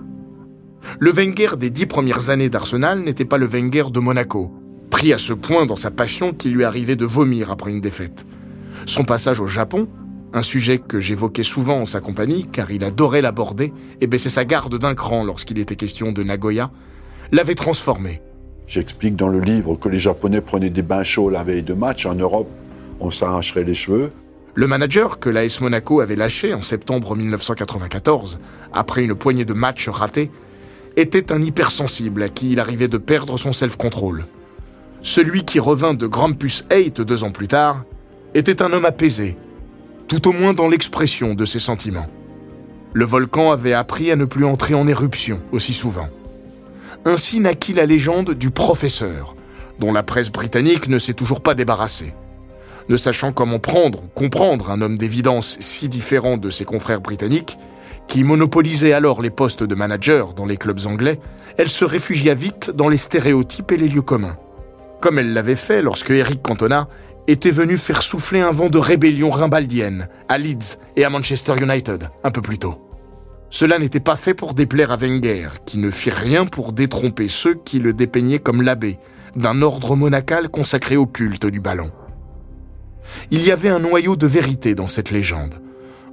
Le 1.00 1.12
Wenger 1.12 1.58
des 1.58 1.70
dix 1.70 1.86
premières 1.86 2.30
années 2.30 2.50
d'Arsenal 2.50 3.02
n'était 3.02 3.26
pas 3.26 3.38
le 3.38 3.46
Wenger 3.46 3.92
de 3.92 4.00
Monaco, 4.00 4.54
pris 4.90 5.14
à 5.14 5.18
ce 5.18 5.34
point 5.34 5.66
dans 5.66 5.76
sa 5.76 5.92
passion 5.92 6.34
qu'il 6.34 6.54
lui 6.54 6.64
arrivait 6.64 6.96
de 6.96 7.06
vomir 7.06 7.52
après 7.52 7.72
une 7.72 7.82
défaite. 7.82 8.26
Son 8.86 9.04
passage 9.04 9.42
au 9.42 9.48
Japon, 9.48 9.88
un 10.38 10.44
sujet 10.44 10.78
que 10.78 11.00
j'évoquais 11.00 11.44
souvent 11.44 11.80
en 11.82 11.86
sa 11.86 12.00
compagnie 12.00 12.46
car 12.46 12.72
il 12.72 12.84
adorait 12.84 13.22
l'aborder 13.22 13.74
et 14.00 14.08
baissait 14.08 14.30
sa 14.30 14.46
garde 14.46 14.78
d'un 14.78 14.96
cran 14.96 15.24
lorsqu'il 15.24 15.60
était 15.60 15.76
question 15.76 16.12
de 16.12 16.24
Nagoya, 16.24 16.72
l'avait 17.32 17.56
transformé. 17.56 18.22
J'explique 18.68 19.16
dans 19.16 19.30
le 19.30 19.40
livre 19.40 19.76
que 19.76 19.90
les 19.90 20.00
Japonais 20.00 20.42
prenaient 20.42 20.70
des 20.70 20.82
bains 20.82 21.04
chauds 21.04 21.30
la 21.30 21.44
veille 21.44 21.64
de 21.64 21.74
match. 21.74 22.06
En 22.06 22.16
Europe, 22.16 22.50
on 23.00 23.12
s'arracherait 23.12 23.64
les 23.64 23.74
cheveux. 23.74 24.12
Le 24.54 24.68
manager 24.68 25.20
que 25.20 25.30
l'AS 25.30 25.62
Monaco 25.62 26.02
avait 26.02 26.16
lâché 26.16 26.54
en 26.54 26.62
septembre 26.62 27.16
1994, 27.16 28.40
après 28.74 29.04
une 29.04 29.16
poignée 29.16 29.46
de 29.46 29.54
matchs 29.54 29.90
ratés, 29.90 30.32
était 30.96 31.32
un 31.32 31.42
hypersensible 31.42 32.24
à 32.24 32.30
qui 32.30 32.52
il 32.52 32.60
arrivait 32.60 32.88
de 32.88 32.98
perdre 32.98 33.38
son 33.38 33.54
self-control. 33.54 34.26
Celui 35.02 35.44
qui 35.44 35.60
revint 35.60 35.94
de 35.94 36.08
Grampus 36.08 36.66
8 36.72 37.02
deux 37.02 37.24
ans 37.24 37.32
plus 37.32 37.48
tard 37.48 37.84
était 38.34 38.62
un 38.62 38.74
homme 38.74 38.86
apaisé, 38.86 39.38
tout 40.08 40.28
au 40.28 40.32
moins 40.32 40.54
dans 40.54 40.70
l'expression 40.70 41.36
de 41.36 41.46
ses 41.46 41.60
sentiments. 41.60 42.08
Le 42.94 43.06
volcan 43.06 43.52
avait 43.52 43.74
appris 43.74 44.10
à 44.12 44.16
ne 44.16 44.26
plus 44.26 44.46
entrer 44.46 44.74
en 44.74 44.88
éruption 44.88 45.42
aussi 45.52 45.74
souvent. 45.74 46.08
Ainsi 47.06 47.40
naquit 47.40 47.74
la 47.74 47.86
légende 47.86 48.34
du 48.34 48.50
professeur, 48.50 49.36
dont 49.80 49.92
la 49.92 50.04
presse 50.04 50.32
britannique 50.32 50.88
ne 50.88 50.98
s'est 50.98 51.14
toujours 51.14 51.42
pas 51.42 51.54
débarrassée. 51.54 52.14
Ne 52.90 52.98
sachant 52.98 53.34
comment 53.34 53.60
prendre 53.60 54.04
ou 54.04 54.08
comprendre 54.16 54.72
un 54.72 54.82
homme 54.82 54.98
d'évidence 54.98 55.58
si 55.60 55.90
différent 55.90 56.38
de 56.38 56.50
ses 56.50 56.66
confrères 56.66 57.02
britanniques, 57.02 57.58
qui 58.08 58.24
monopolisait 58.24 58.94
alors 58.94 59.22
les 59.22 59.30
postes 59.30 59.64
de 59.64 59.76
manager 59.76 60.34
dans 60.34 60.46
les 60.46 60.56
clubs 60.56 60.86
anglais, 60.86 61.20
elle 61.58 61.70
se 61.70 61.84
réfugia 61.84 62.34
vite 62.34 62.72
dans 62.72 62.88
les 62.88 62.98
stéréotypes 62.98 63.74
et 63.74 63.78
les 63.78 63.90
lieux 63.90 64.02
communs. 64.02 64.38
Comme 65.02 65.20
elle 65.20 65.34
l'avait 65.34 65.56
fait 65.56 65.82
lorsque 65.82 66.10
Eric 66.10 66.42
Cantona 66.42 66.88
était 67.28 67.52
venu 67.52 67.78
faire 67.78 68.02
souffler 68.02 68.40
un 68.40 68.52
vent 68.52 68.70
de 68.70 68.78
rébellion 68.78 69.30
rimbaldienne 69.30 70.08
à 70.30 70.38
Leeds 70.38 70.78
et 70.96 71.04
à 71.04 71.10
Manchester 71.10 71.56
United 71.62 72.10
un 72.24 72.32
peu 72.32 72.42
plus 72.42 72.58
tôt. 72.58 72.82
Cela 73.50 73.80
n'était 73.80 74.00
pas 74.00 74.16
fait 74.16 74.34
pour 74.34 74.54
déplaire 74.54 74.92
à 74.92 74.98
Wenger, 74.98 75.50
qui 75.66 75.78
ne 75.78 75.90
fit 75.90 76.10
rien 76.10 76.46
pour 76.46 76.74
détromper 76.74 77.28
ceux 77.28 77.56
qui 77.56 77.80
le 77.80 77.94
dépeignaient 77.94 78.40
comme 78.40 78.62
l'abbé 78.62 78.98
d'un 79.36 79.62
ordre 79.62 79.96
monacal 79.96 80.50
consacré 80.50 80.98
au 80.98 81.06
culte 81.06 81.46
du 81.46 81.60
ballon. 81.60 81.92
Il 83.32 83.46
y 83.46 83.52
avait 83.52 83.70
un 83.70 83.80
noyau 83.80 84.16
de 84.16 84.28
vérité 84.28 84.76
dans 84.76 84.88
cette 84.88 85.12
légende, 85.12 85.62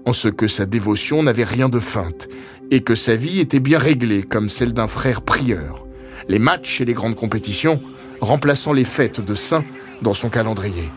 en 0.06 0.12
ce 0.12 0.28
que 0.28 0.46
sa 0.46 0.66
dévotion 0.66 1.22
n'avait 1.22 1.44
rien 1.44 1.68
de 1.68 1.80
feinte, 1.80 2.28
et 2.70 2.82
que 2.82 2.94
sa 2.94 3.16
vie 3.16 3.40
était 3.40 3.60
bien 3.60 3.78
réglée 3.78 4.22
comme 4.22 4.48
celle 4.48 4.72
d'un 4.72 4.88
frère 4.88 5.22
prieur. 5.22 5.86
Les 6.28 6.38
matchs 6.38 6.80
et 6.80 6.84
les 6.84 6.94
grandes 6.94 7.16
compétitions 7.16 7.80
remplaçant 8.20 8.72
les 8.72 8.84
fêtes 8.84 9.20
de 9.20 9.34
saints 9.34 9.64
dans 10.02 10.14
son 10.14 10.28
calendrier. 10.28 10.90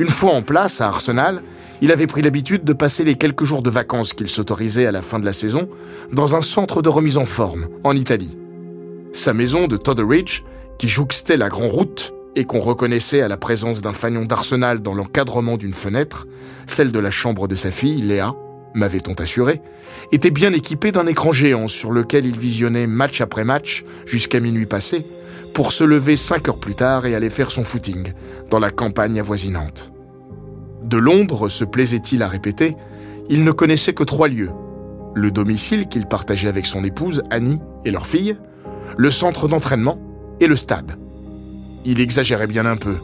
Une 0.00 0.08
fois 0.08 0.32
en 0.32 0.40
place 0.40 0.80
à 0.80 0.86
Arsenal, 0.88 1.42
il 1.82 1.92
avait 1.92 2.06
pris 2.06 2.22
l'habitude 2.22 2.64
de 2.64 2.72
passer 2.72 3.04
les 3.04 3.16
quelques 3.16 3.44
jours 3.44 3.60
de 3.60 3.68
vacances 3.68 4.14
qu'il 4.14 4.30
s'autorisait 4.30 4.86
à 4.86 4.92
la 4.92 5.02
fin 5.02 5.18
de 5.18 5.26
la 5.26 5.34
saison 5.34 5.68
dans 6.10 6.34
un 6.34 6.40
centre 6.40 6.80
de 6.80 6.88
remise 6.88 7.18
en 7.18 7.26
forme, 7.26 7.68
en 7.84 7.94
Italie. 7.94 8.34
Sa 9.12 9.34
maison 9.34 9.66
de 9.66 9.76
Totteridge, 9.76 10.40
qui 10.78 10.88
jouxtait 10.88 11.36
la 11.36 11.50
Grande 11.50 11.68
Route 11.68 12.14
et 12.34 12.46
qu'on 12.46 12.60
reconnaissait 12.60 13.20
à 13.20 13.28
la 13.28 13.36
présence 13.36 13.82
d'un 13.82 13.92
fanion 13.92 14.24
d'Arsenal 14.24 14.80
dans 14.80 14.94
l'encadrement 14.94 15.58
d'une 15.58 15.74
fenêtre, 15.74 16.26
celle 16.66 16.92
de 16.92 16.98
la 16.98 17.10
chambre 17.10 17.46
de 17.46 17.54
sa 17.54 17.70
fille, 17.70 18.00
Léa, 18.00 18.34
m'avait-on 18.72 19.12
assuré, 19.12 19.60
était 20.12 20.30
bien 20.30 20.54
équipée 20.54 20.92
d'un 20.92 21.08
écran 21.08 21.32
géant 21.32 21.68
sur 21.68 21.92
lequel 21.92 22.24
il 22.24 22.38
visionnait 22.38 22.86
match 22.86 23.20
après 23.20 23.44
match 23.44 23.84
jusqu'à 24.06 24.40
minuit 24.40 24.64
passé, 24.64 25.04
pour 25.54 25.72
se 25.72 25.84
lever 25.84 26.16
cinq 26.16 26.48
heures 26.48 26.58
plus 26.58 26.74
tard 26.74 27.06
et 27.06 27.14
aller 27.14 27.30
faire 27.30 27.50
son 27.50 27.64
footing 27.64 28.12
dans 28.50 28.58
la 28.58 28.70
campagne 28.70 29.18
avoisinante. 29.18 29.92
De 30.82 30.96
Londres, 30.96 31.48
se 31.48 31.64
plaisait-il 31.64 32.22
à 32.22 32.28
répéter, 32.28 32.76
il 33.28 33.44
ne 33.44 33.52
connaissait 33.52 33.92
que 33.92 34.02
trois 34.02 34.28
lieux. 34.28 34.50
Le 35.14 35.30
domicile 35.30 35.88
qu'il 35.88 36.06
partageait 36.06 36.48
avec 36.48 36.66
son 36.66 36.84
épouse, 36.84 37.22
Annie, 37.30 37.60
et 37.84 37.90
leur 37.90 38.06
fille, 38.06 38.36
le 38.96 39.10
centre 39.10 39.48
d'entraînement 39.48 39.98
et 40.40 40.46
le 40.46 40.56
stade. 40.56 40.96
Il 41.84 42.00
exagérait 42.00 42.46
bien 42.46 42.66
un 42.66 42.76
peu. 42.76 42.96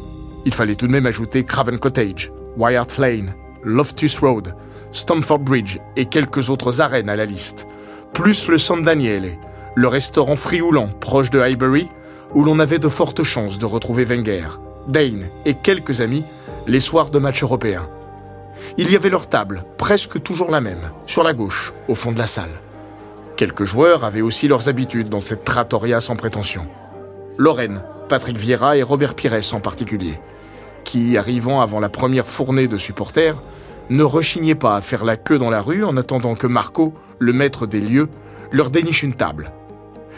Il 0.44 0.54
fallait 0.54 0.74
tout 0.74 0.86
de 0.86 0.92
même 0.92 1.06
ajouter 1.06 1.44
Craven 1.44 1.78
Cottage, 1.78 2.32
Wyatt 2.56 2.98
Lane, 2.98 3.34
Loftus 3.62 4.18
Road, 4.18 4.54
Stamford 4.92 5.40
Bridge 5.40 5.78
et 5.96 6.06
quelques 6.06 6.50
autres 6.50 6.80
arènes 6.80 7.08
à 7.08 7.16
la 7.16 7.24
liste, 7.24 7.66
plus 8.12 8.48
le 8.48 8.58
San 8.58 8.82
Daniele, 8.82 9.32
le 9.74 9.88
restaurant 9.88 10.36
frioulant 10.36 10.88
proche 10.88 11.30
de 11.30 11.40
Highbury, 11.40 11.88
où 12.34 12.42
l'on 12.42 12.58
avait 12.58 12.78
de 12.78 12.88
fortes 12.88 13.22
chances 13.22 13.58
de 13.58 13.66
retrouver 13.66 14.04
Wenger, 14.04 14.58
Dane 14.88 15.26
et 15.44 15.54
quelques 15.54 16.00
amis 16.00 16.24
les 16.66 16.80
soirs 16.80 17.10
de 17.10 17.18
matchs 17.18 17.42
européens. 17.42 17.88
Il 18.78 18.90
y 18.90 18.96
avait 18.96 19.10
leur 19.10 19.28
table, 19.28 19.64
presque 19.78 20.22
toujours 20.22 20.50
la 20.50 20.60
même, 20.60 20.90
sur 21.06 21.22
la 21.22 21.32
gauche, 21.32 21.72
au 21.88 21.94
fond 21.94 22.12
de 22.12 22.18
la 22.18 22.26
salle. 22.26 22.60
Quelques 23.36 23.64
joueurs 23.64 24.04
avaient 24.04 24.22
aussi 24.22 24.48
leurs 24.48 24.68
habitudes 24.68 25.08
dans 25.08 25.20
cette 25.20 25.44
trattoria 25.44 26.00
sans 26.00 26.16
prétention. 26.16 26.66
Lorraine, 27.36 27.82
Patrick 28.08 28.36
Vieira 28.36 28.76
et 28.76 28.82
Robert 28.82 29.14
Pires 29.14 29.54
en 29.54 29.60
particulier, 29.60 30.18
qui, 30.84 31.18
arrivant 31.18 31.60
avant 31.60 31.80
la 31.80 31.88
première 31.88 32.26
fournée 32.26 32.68
de 32.68 32.78
supporters, 32.78 33.36
ne 33.90 34.02
rechignaient 34.02 34.54
pas 34.54 34.76
à 34.76 34.80
faire 34.80 35.04
la 35.04 35.16
queue 35.16 35.38
dans 35.38 35.50
la 35.50 35.60
rue 35.60 35.84
en 35.84 35.96
attendant 35.96 36.34
que 36.34 36.46
Marco, 36.46 36.94
le 37.18 37.32
maître 37.32 37.66
des 37.66 37.80
lieux, 37.80 38.08
leur 38.52 38.70
déniche 38.70 39.02
une 39.02 39.14
table. 39.14 39.52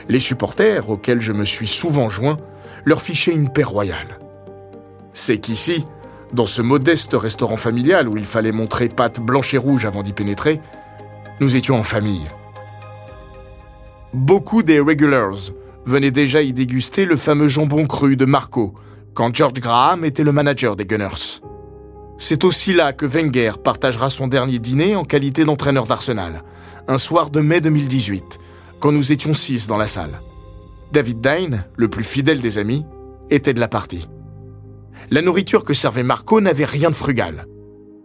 Les 0.09 0.21
supporters, 0.21 0.89
auxquels 0.89 1.21
je 1.21 1.33
me 1.33 1.45
suis 1.45 1.67
souvent 1.67 2.09
joint, 2.09 2.39
leur 2.85 3.03
fichaient 3.03 3.35
une 3.35 3.53
paix 3.53 3.65
royale. 3.65 4.19
C'est 5.13 5.39
qu'ici, 5.39 5.85
dans 6.33 6.47
ce 6.47 6.63
modeste 6.63 7.15
restaurant 7.15 7.57
familial 7.57 8.09
où 8.09 8.17
il 8.17 8.25
fallait 8.25 8.53
montrer 8.53 8.89
pâte 8.89 9.21
blanche 9.21 9.55
et 9.55 9.59
rouge 9.59 9.85
avant 9.85 10.03
d'y 10.03 10.13
pénétrer, 10.13 10.61
nous 11.41 11.57
étions 11.57 11.77
en 11.77 11.83
famille. 11.83 12.27
Beaucoup 14.15 14.63
des 14.63 14.81
regulars 14.81 15.53
venaient 15.85 16.11
déjà 16.11 16.43
y 16.43 16.53
déguster 16.53 17.05
le 17.05 17.17
fameux 17.17 17.49
jambon 17.49 17.87
cru 17.87 18.17
de 18.17 18.25
Marco, 18.25 18.75
quand 19.15 19.35
George 19.35 19.55
Graham 19.55 20.05
était 20.05 20.25
le 20.25 20.33
manager 20.33 20.77
des 20.77 20.85
Gunners. 20.85 21.41
C'est 22.19 22.45
aussi 22.45 22.73
là 22.73 22.93
que 22.93 23.07
Wenger 23.07 23.53
partagera 23.63 24.11
son 24.11 24.27
dernier 24.27 24.59
dîner 24.59 24.97
en 24.97 25.05
qualité 25.05 25.45
d'entraîneur 25.45 25.87
d'Arsenal, 25.87 26.43
un 26.89 26.99
soir 26.99 27.31
de 27.31 27.41
mai 27.41 27.61
2018, 27.61 28.39
quand 28.81 28.93
nous 28.93 29.13
étions 29.13 29.35
six 29.35 29.67
dans 29.67 29.77
la 29.77 29.87
salle. 29.87 30.21
David 30.93 31.21
Dine, 31.21 31.65
le 31.77 31.89
plus 31.89 32.05
fidèle 32.05 32.41
des 32.41 32.59
amis, 32.59 32.85
était 33.31 33.55
de 33.55 33.61
la 33.61 33.69
partie 33.69 34.09
la 35.11 35.23
nourriture 35.23 35.65
que 35.65 35.73
servait 35.73 36.03
Marco 36.03 36.41
n'avait 36.41 36.67
rien 36.67 36.91
de 36.91 36.95
frugal. 36.95 37.47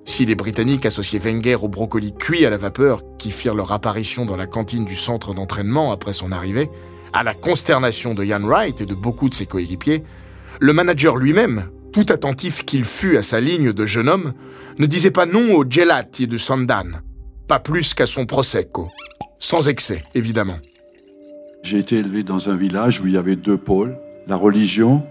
Si 0.05 0.25
les 0.25 0.35
Britanniques 0.35 0.85
associaient 0.85 1.19
Wenger 1.19 1.55
aux 1.55 1.67
brocolis 1.67 2.13
cuits 2.13 2.45
à 2.45 2.49
la 2.49 2.57
vapeur 2.57 3.01
qui 3.17 3.31
firent 3.31 3.55
leur 3.55 3.71
apparition 3.71 4.25
dans 4.25 4.37
la 4.37 4.47
cantine 4.47 4.85
du 4.85 4.95
centre 4.95 5.33
d'entraînement 5.33 5.91
après 5.91 6.13
son 6.13 6.31
arrivée, 6.31 6.69
à 7.11 7.23
la 7.23 7.33
consternation 7.33 8.13
de 8.13 8.23
Ian 8.23 8.41
Wright 8.41 8.79
et 8.81 8.85
de 8.85 8.95
beaucoup 8.95 9.29
de 9.29 9.33
ses 9.33 9.45
coéquipiers, 9.45 10.03
le 10.59 10.73
manager 10.73 11.17
lui-même, 11.17 11.69
tout 11.91 12.05
attentif 12.09 12.63
qu'il 12.63 12.85
fût 12.85 13.17
à 13.17 13.21
sa 13.21 13.39
ligne 13.39 13.73
de 13.73 13.85
jeune 13.85 14.09
homme, 14.09 14.33
ne 14.79 14.85
disait 14.85 15.11
pas 15.11 15.25
non 15.25 15.55
au 15.55 15.65
gelati 15.69 16.27
de 16.27 16.37
Sandan, 16.37 17.01
pas 17.53 17.59
plus 17.59 17.93
qu'à 17.93 18.07
son 18.07 18.25
prosecco. 18.25 18.89
Sans 19.37 19.67
excès, 19.67 20.01
évidemment. 20.15 20.57
J'ai 21.61 21.77
été 21.77 21.97
élevé 21.97 22.23
dans 22.23 22.49
un 22.49 22.55
village 22.55 22.99
où 22.99 23.05
il 23.05 23.13
y 23.13 23.17
avait 23.17 23.35
deux 23.35 23.59
pôles, 23.59 23.95
la 24.25 24.35
religion 24.35 25.03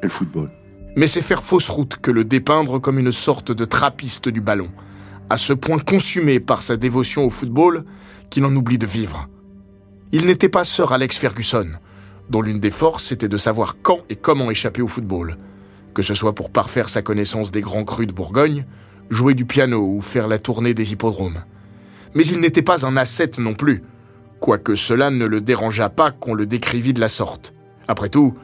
et 0.00 0.04
le 0.04 0.08
football 0.08 0.48
mais 0.96 1.06
c'est 1.06 1.20
faire 1.20 1.44
fausse 1.44 1.68
route 1.68 1.96
que 1.96 2.10
le 2.10 2.24
dépeindre 2.24 2.80
comme 2.80 2.98
une 2.98 3.12
sorte 3.12 3.52
de 3.52 3.64
trappiste 3.64 4.28
du 4.28 4.40
ballon, 4.40 4.70
à 5.30 5.36
ce 5.36 5.52
point 5.52 5.78
consumé 5.78 6.40
par 6.40 6.60
sa 6.60 6.76
dévotion 6.76 7.24
au 7.24 7.30
football 7.30 7.84
qu'il 8.30 8.44
en 8.44 8.56
oublie 8.56 8.78
de 8.78 8.86
vivre. 8.86 9.28
Il 10.10 10.26
n'était 10.26 10.48
pas 10.48 10.64
sœur 10.64 10.92
Alex 10.92 11.16
Ferguson, 11.16 11.68
dont 12.30 12.42
l'une 12.42 12.58
des 12.58 12.72
forces 12.72 13.12
était 13.12 13.28
de 13.28 13.36
savoir 13.36 13.76
quand 13.80 14.00
et 14.08 14.16
comment 14.16 14.50
échapper 14.50 14.82
au 14.82 14.88
football, 14.88 15.36
que 15.94 16.02
ce 16.02 16.14
soit 16.14 16.34
pour 16.34 16.50
parfaire 16.50 16.88
sa 16.88 17.02
connaissance 17.02 17.52
des 17.52 17.60
grands 17.60 17.84
crus 17.84 18.08
de 18.08 18.12
Bourgogne, 18.12 18.66
jouer 19.08 19.34
du 19.34 19.44
piano 19.44 19.80
ou 19.80 20.00
faire 20.00 20.26
la 20.26 20.40
tournée 20.40 20.74
des 20.74 20.92
hippodromes. 20.92 21.42
Mais 22.14 22.26
il 22.26 22.40
n'était 22.40 22.62
pas 22.62 22.86
un 22.86 22.96
ascète 22.96 23.38
non 23.38 23.54
plus, 23.54 23.82
quoique 24.40 24.74
cela 24.74 25.10
ne 25.10 25.26
le 25.26 25.40
dérangeât 25.40 25.90
pas 25.90 26.10
qu'on 26.10 26.34
le 26.34 26.46
décrivît 26.46 26.92
de 26.92 27.00
la 27.00 27.08
sorte. 27.08 27.54
Après 27.88 28.08
tout, 28.08 28.34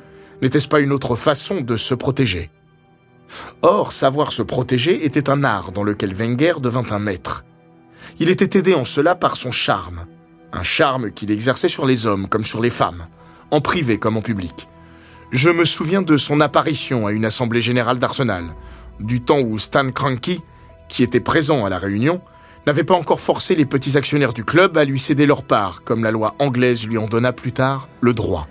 N'était-ce 0.44 0.68
pas 0.68 0.80
une 0.80 0.92
autre 0.92 1.16
façon 1.16 1.62
de 1.62 1.76
se 1.76 1.94
protéger? 1.94 2.50
Or, 3.62 3.92
savoir 3.92 4.32
se 4.32 4.42
protéger 4.42 5.06
était 5.06 5.30
un 5.30 5.42
art 5.42 5.72
dans 5.72 5.82
lequel 5.82 6.14
Wenger 6.14 6.54
devint 6.60 6.84
un 6.90 6.98
maître. 6.98 7.46
Il 8.20 8.28
était 8.28 8.58
aidé 8.58 8.74
en 8.74 8.84
cela 8.84 9.14
par 9.14 9.36
son 9.36 9.52
charme, 9.52 10.06
un 10.52 10.62
charme 10.62 11.10
qu'il 11.12 11.30
exerçait 11.30 11.68
sur 11.68 11.86
les 11.86 12.06
hommes 12.06 12.28
comme 12.28 12.44
sur 12.44 12.60
les 12.60 12.68
femmes, 12.68 13.06
en 13.50 13.62
privé 13.62 13.98
comme 13.98 14.18
en 14.18 14.20
public. 14.22 14.68
Je 15.30 15.48
me 15.48 15.64
souviens 15.64 16.02
de 16.02 16.16
son 16.16 16.40
apparition 16.40 17.06
à 17.06 17.12
une 17.12 17.24
assemblée 17.24 17.62
générale 17.62 17.98
d'Arsenal, 17.98 18.44
du 19.00 19.22
temps 19.22 19.40
où 19.40 19.58
Stan 19.58 19.90
Kroenke, 19.90 20.40
qui 20.88 21.02
était 21.02 21.20
présent 21.20 21.64
à 21.64 21.70
la 21.70 21.78
réunion, 21.78 22.20
n'avait 22.66 22.84
pas 22.84 22.94
encore 22.94 23.20
forcé 23.20 23.54
les 23.54 23.66
petits 23.66 23.96
actionnaires 23.96 24.32
du 24.32 24.44
club 24.44 24.78
à 24.78 24.84
lui 24.84 24.98
céder 24.98 25.26
leur 25.26 25.42
part, 25.42 25.82
comme 25.84 26.02
la 26.02 26.10
loi 26.10 26.34
anglaise 26.38 26.86
lui 26.86 26.98
en 26.98 27.06
donna 27.06 27.32
plus 27.32 27.52
tard 27.52 27.88
le 28.00 28.14
droit. 28.14 28.48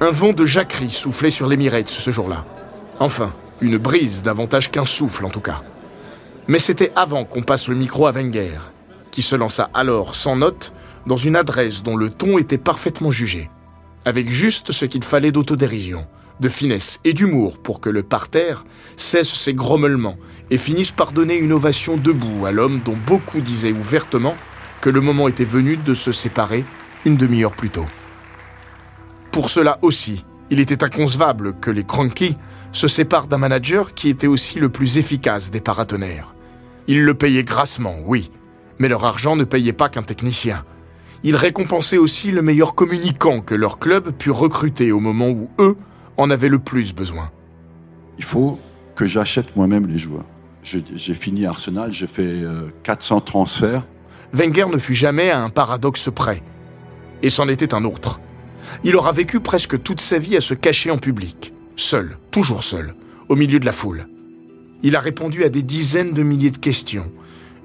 Un 0.00 0.10
vent 0.10 0.32
de 0.32 0.44
jacquerie 0.44 0.90
soufflait 0.90 1.30
sur 1.30 1.48
l'Emirates 1.48 1.88
ce 1.88 2.10
jour-là. 2.10 2.44
Enfin, 3.00 3.32
une 3.60 3.78
brise 3.78 4.22
davantage 4.22 4.70
qu'un 4.70 4.86
souffle 4.86 5.24
en 5.24 5.30
tout 5.30 5.40
cas. 5.40 5.62
Mais 6.46 6.58
c'était 6.58 6.92
avant 6.96 7.24
qu'on 7.24 7.42
passe 7.42 7.68
le 7.68 7.74
micro 7.74 8.06
à 8.06 8.12
Wenger, 8.12 8.58
qui 9.10 9.22
se 9.22 9.36
lança 9.36 9.70
alors 9.74 10.14
sans 10.14 10.36
note 10.36 10.72
dans 11.06 11.16
une 11.16 11.36
adresse 11.36 11.82
dont 11.82 11.96
le 11.96 12.10
ton 12.10 12.38
était 12.38 12.58
parfaitement 12.58 13.10
jugé, 13.10 13.50
avec 14.04 14.28
juste 14.28 14.72
ce 14.72 14.84
qu'il 14.84 15.02
fallait 15.02 15.32
d'autodérision, 15.32 16.06
de 16.40 16.48
finesse 16.48 17.00
et 17.04 17.14
d'humour 17.14 17.58
pour 17.58 17.80
que 17.80 17.90
le 17.90 18.02
parterre 18.02 18.64
cesse 18.96 19.32
ses 19.34 19.54
grommelements 19.54 20.16
et 20.50 20.58
finisse 20.58 20.90
par 20.90 21.12
donner 21.12 21.36
une 21.36 21.52
ovation 21.52 21.96
debout 21.96 22.46
à 22.46 22.52
l'homme 22.52 22.80
dont 22.84 22.96
beaucoup 23.06 23.40
disaient 23.40 23.72
ouvertement 23.72 24.36
que 24.80 24.90
le 24.90 25.00
moment 25.00 25.28
était 25.28 25.44
venu 25.44 25.76
de 25.76 25.94
se 25.94 26.12
séparer 26.12 26.64
une 27.04 27.16
demi-heure 27.16 27.54
plus 27.54 27.70
tôt. 27.70 27.86
Pour 29.32 29.50
cela 29.50 29.78
aussi, 29.82 30.24
il 30.50 30.60
était 30.60 30.82
inconcevable 30.82 31.54
que 31.60 31.70
les 31.70 31.84
Cronky 31.84 32.36
se 32.72 32.88
séparent 32.88 33.28
d'un 33.28 33.38
manager 33.38 33.94
qui 33.94 34.08
était 34.08 34.26
aussi 34.26 34.58
le 34.58 34.68
plus 34.68 34.98
efficace 34.98 35.50
des 35.50 35.60
paratonnerres. 35.60 36.34
Ils 36.86 37.04
le 37.04 37.14
payaient 37.14 37.44
grassement, 37.44 37.96
oui, 38.06 38.30
mais 38.78 38.88
leur 38.88 39.04
argent 39.04 39.36
ne 39.36 39.44
payait 39.44 39.72
pas 39.72 39.88
qu'un 39.88 40.02
technicien. 40.02 40.64
Ils 41.22 41.36
récompensaient 41.36 41.98
aussi 41.98 42.30
le 42.30 42.42
meilleur 42.42 42.74
communicant 42.74 43.40
que 43.40 43.54
leur 43.54 43.78
club 43.78 44.12
put 44.12 44.30
recruter 44.30 44.92
au 44.92 45.00
moment 45.00 45.28
où 45.28 45.50
eux 45.58 45.76
en 46.16 46.30
avaient 46.30 46.48
le 46.48 46.58
plus 46.58 46.94
besoin. 46.94 47.30
Il 48.18 48.24
faut 48.24 48.58
que 48.94 49.06
j'achète 49.06 49.56
moi-même 49.56 49.86
les 49.86 49.98
joueurs. 49.98 50.24
J'ai 50.94 51.14
fini 51.14 51.46
Arsenal, 51.46 51.92
j'ai 51.92 52.06
fait 52.06 52.42
400 52.82 53.16
euh, 53.16 53.20
transferts. 53.20 53.86
Wenger 54.32 54.66
ne 54.70 54.78
fut 54.78 54.94
jamais 54.94 55.30
à 55.30 55.40
un 55.40 55.50
paradoxe 55.50 56.10
près. 56.14 56.42
Et 57.22 57.30
c'en 57.30 57.48
était 57.48 57.74
un 57.74 57.84
autre 57.84 58.20
il 58.84 58.96
aura 58.96 59.12
vécu 59.12 59.40
presque 59.40 59.82
toute 59.82 60.00
sa 60.00 60.18
vie 60.18 60.36
à 60.36 60.40
se 60.40 60.54
cacher 60.54 60.90
en 60.90 60.98
public, 60.98 61.52
seul, 61.76 62.16
toujours 62.30 62.62
seul, 62.62 62.94
au 63.28 63.36
milieu 63.36 63.58
de 63.58 63.66
la 63.66 63.72
foule. 63.72 64.06
Il 64.82 64.96
a 64.96 65.00
répondu 65.00 65.44
à 65.44 65.48
des 65.48 65.62
dizaines 65.62 66.12
de 66.12 66.22
milliers 66.22 66.50
de 66.50 66.58
questions, 66.58 67.10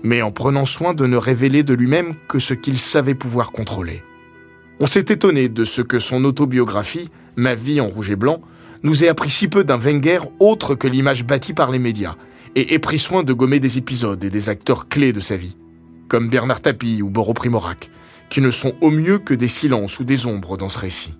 mais 0.03 0.21
en 0.21 0.31
prenant 0.31 0.65
soin 0.65 0.93
de 0.93 1.05
ne 1.05 1.17
révéler 1.17 1.63
de 1.63 1.73
lui-même 1.73 2.15
que 2.27 2.39
ce 2.39 2.53
qu'il 2.53 2.77
savait 2.77 3.15
pouvoir 3.15 3.51
contrôler. 3.51 4.03
On 4.79 4.87
s'est 4.87 5.05
étonné 5.09 5.49
de 5.49 5.65
ce 5.65 5.81
que 5.81 5.99
son 5.99 6.25
autobiographie, 6.25 7.09
Ma 7.35 7.55
vie 7.55 7.81
en 7.81 7.87
rouge 7.87 8.11
et 8.11 8.15
blanc, 8.15 8.41
nous 8.83 9.03
ait 9.03 9.07
appris 9.07 9.31
si 9.31 9.47
peu 9.47 9.63
d'un 9.63 9.77
Wenger 9.77 10.19
autre 10.39 10.75
que 10.75 10.87
l'image 10.87 11.25
bâtie 11.25 11.53
par 11.53 11.71
les 11.71 11.79
médias, 11.79 12.15
et 12.55 12.73
ait 12.73 12.79
pris 12.79 12.99
soin 12.99 13.23
de 13.23 13.33
gommer 13.33 13.59
des 13.59 13.77
épisodes 13.77 14.23
et 14.23 14.29
des 14.29 14.49
acteurs 14.49 14.87
clés 14.87 15.13
de 15.13 15.19
sa 15.19 15.37
vie, 15.37 15.57
comme 16.07 16.29
Bernard 16.29 16.61
Tapie 16.61 17.01
ou 17.01 17.09
Boro 17.09 17.33
Primorac, 17.33 17.89
qui 18.29 18.41
ne 18.41 18.51
sont 18.51 18.73
au 18.81 18.89
mieux 18.89 19.19
que 19.19 19.33
des 19.33 19.47
silences 19.47 19.99
ou 19.99 20.03
des 20.03 20.25
ombres 20.25 20.57
dans 20.57 20.69
ce 20.69 20.79
récit. 20.79 21.17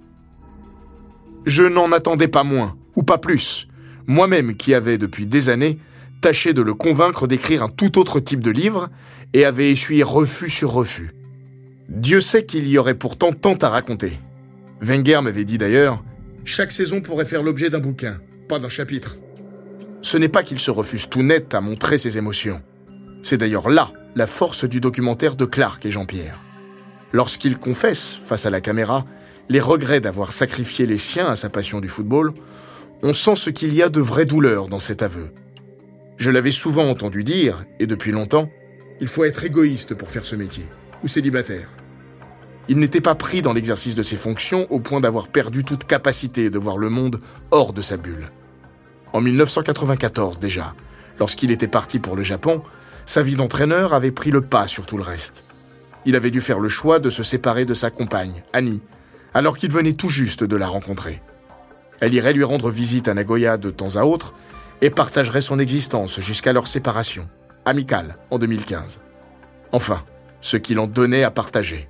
Je 1.46 1.64
n'en 1.64 1.92
attendais 1.92 2.28
pas 2.28 2.44
moins, 2.44 2.76
ou 2.96 3.04
pas 3.04 3.18
plus, 3.18 3.68
moi-même 4.08 4.56
qui 4.56 4.74
avais 4.74 4.98
depuis 4.98 5.26
des 5.26 5.50
années 5.50 5.80
tâché 6.22 6.54
de 6.54 6.62
le 6.62 6.74
convaincre 6.74 7.28
d'écrire 7.28 7.64
un 7.64 7.70
tout 7.70 8.00
autre 8.00 8.22
type 8.22 8.40
de 8.40 8.50
livre 8.50 8.90
et 9.34 9.44
avait 9.44 9.70
essuyé 9.72 10.04
refus 10.04 10.50
sur 10.50 10.72
refus. 10.72 11.12
Dieu 11.90 12.22
sait 12.22 12.46
qu'il 12.46 12.68
y 12.68 12.78
aurait 12.78 12.98
pourtant 12.98 13.34
tant 13.34 13.56
à 13.56 13.68
raconter. 13.68 14.14
Wenger 14.82 15.20
m'avait 15.22 15.44
dit 15.44 15.58
d'ailleurs 15.58 16.02
Chaque 16.46 16.72
saison 16.72 17.02
pourrait 17.02 17.26
faire 17.26 17.44
l'objet 17.44 17.70
d'un 17.70 17.80
bouquin, 17.80 18.20
pas 18.48 18.58
d'un 18.58 18.70
chapitre. 18.70 19.18
Ce 20.04 20.18
n'est 20.18 20.30
pas 20.30 20.44
qu'il 20.44 20.60
se 20.60 20.70
refuse 20.70 21.08
tout 21.10 21.24
net 21.24 21.56
à 21.56 21.62
montrer 21.62 21.98
ses 21.98 22.18
émotions. 22.18 22.62
C'est 23.24 23.38
d'ailleurs 23.38 23.70
là 23.70 23.90
la 24.16 24.28
force 24.28 24.66
du 24.66 24.82
documentaire 24.82 25.36
de 25.36 25.46
Clark 25.46 25.86
et 25.86 25.92
Jean-Pierre. 25.92 26.42
Lorsqu'il 27.14 27.58
confesse, 27.58 28.14
face 28.14 28.46
à 28.46 28.50
la 28.50 28.60
caméra, 28.60 29.06
les 29.48 29.62
regrets 29.62 30.02
d'avoir 30.02 30.34
sacrifié 30.34 30.86
les 30.86 30.98
siens 30.98 31.28
à 31.28 31.38
sa 31.38 31.50
passion 31.50 31.80
du 31.80 31.88
football, 31.88 32.34
on 33.02 33.14
sent 33.14 33.38
ce 33.38 33.50
qu'il 33.50 33.74
y 33.74 33.82
a 33.82 33.88
de 33.88 34.02
vraie 34.02 34.26
douleur 34.26 34.68
dans 34.68 34.82
cet 34.82 35.02
aveu. 35.02 35.32
Je 36.18 36.32
l'avais 36.32 36.52
souvent 36.52 36.90
entendu 36.90 37.24
dire, 37.24 37.66
et 37.80 37.88
depuis 37.88 38.12
longtemps, 38.12 38.50
il 39.00 39.08
faut 39.08 39.24
être 39.24 39.46
égoïste 39.46 39.96
pour 39.96 40.12
faire 40.12 40.26
ce 40.26 40.36
métier, 40.36 40.66
ou 41.04 41.08
célibataire. 41.08 41.70
Il 42.68 42.78
n'était 42.78 43.02
pas 43.02 43.16
pris 43.16 43.42
dans 43.42 43.54
l'exercice 43.54 43.96
de 43.96 44.04
ses 44.04 44.18
fonctions 44.18 44.68
au 44.70 44.80
point 44.80 45.00
d'avoir 45.00 45.30
perdu 45.30 45.64
toute 45.64 45.86
capacité 45.86 46.50
de 46.50 46.60
voir 46.60 46.78
le 46.78 46.90
monde 46.90 47.22
hors 47.52 47.72
de 47.72 47.82
sa 47.82 47.96
bulle. 47.96 48.30
En 49.14 49.22
1994 49.22 50.40
déjà, 50.40 50.74
lorsqu'il 51.20 51.52
était 51.52 51.68
parti 51.68 52.00
pour 52.00 52.16
le 52.16 52.24
Japon, 52.24 52.64
sa 53.06 53.22
vie 53.22 53.36
d'entraîneur 53.36 53.94
avait 53.94 54.12
pris 54.12 54.32
le 54.32 54.42
pas 54.42 54.66
sur 54.66 54.88
tout 54.88 54.98
le 54.98 55.04
reste. 55.04 55.44
Il 56.06 56.16
avait 56.16 56.32
dû 56.32 56.42
faire 56.42 56.60
le 56.60 56.68
choix 56.68 57.00
de 57.00 57.12
se 57.12 57.22
séparer 57.22 57.66
de 57.66 57.76
sa 57.76 57.92
compagne, 57.92 58.44
Annie, 58.54 58.82
alors 59.34 59.56
qu'il 59.56 59.72
venait 59.72 59.94
tout 59.94 60.10
juste 60.10 60.44
de 60.44 60.56
la 60.56 60.68
rencontrer. 60.68 61.22
Elle 62.00 62.14
irait 62.14 62.34
lui 62.34 62.44
rendre 62.44 62.72
visite 62.72 63.08
à 63.08 63.14
Nagoya 63.14 63.58
de 63.58 63.70
temps 63.70 63.96
à 63.96 64.04
autre 64.04 64.34
et 64.82 64.90
partagerait 64.90 65.42
son 65.42 65.60
existence 65.60 66.20
jusqu'à 66.20 66.52
leur 66.52 66.68
séparation, 66.68 67.28
amicale, 67.66 68.18
en 68.32 68.40
2015. 68.40 69.00
Enfin, 69.72 70.04
ce 70.42 70.58
qu'il 70.58 70.80
en 70.80 70.88
donnait 70.88 71.24
à 71.24 71.32
partager. 71.32 71.88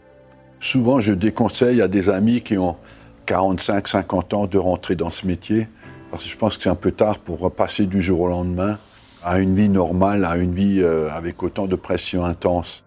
Souvent, 0.60 1.02
je 1.02 1.14
déconseille 1.14 1.82
à 1.82 1.88
des 1.88 2.10
amis 2.10 2.42
qui 2.42 2.58
ont 2.58 2.78
45, 3.26 3.88
50 3.88 4.34
ans 4.34 4.48
de 4.48 4.58
rentrer 4.58 4.96
dans 4.96 5.10
ce 5.10 5.26
métier, 5.26 5.68
parce 6.14 6.26
que 6.26 6.30
je 6.30 6.38
pense 6.38 6.58
que 6.58 6.62
c'est 6.62 6.70
un 6.70 6.76
peu 6.76 6.92
tard 6.92 7.18
pour 7.18 7.40
repasser 7.40 7.88
du 7.88 8.00
jour 8.00 8.20
au 8.20 8.28
lendemain 8.28 8.78
à 9.24 9.40
une 9.40 9.56
vie 9.56 9.68
normale, 9.68 10.26
à 10.26 10.38
une 10.38 10.54
vie 10.54 10.80
euh, 10.80 11.10
avec 11.10 11.42
autant 11.42 11.66
de 11.66 11.76
pression 11.76 12.24
intense. 12.24 12.86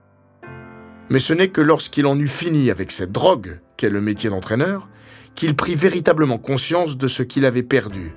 Mais 1.10 1.18
ce 1.18 1.32
n'est 1.32 1.48
que 1.48 1.60
lorsqu'il 1.60 2.06
en 2.06 2.16
eut 2.20 2.28
fini 2.28 2.70
avec 2.70 2.92
cette 2.92 3.10
drogue, 3.10 3.58
qu'est 3.76 3.88
le 3.88 4.00
métier 4.00 4.30
d'entraîneur, 4.30 4.88
qu'il 5.34 5.56
prit 5.56 5.74
véritablement 5.74 6.38
conscience 6.38 6.96
de 6.96 7.08
ce 7.08 7.24
qu'il 7.24 7.44
avait 7.46 7.64
perdu, 7.64 8.14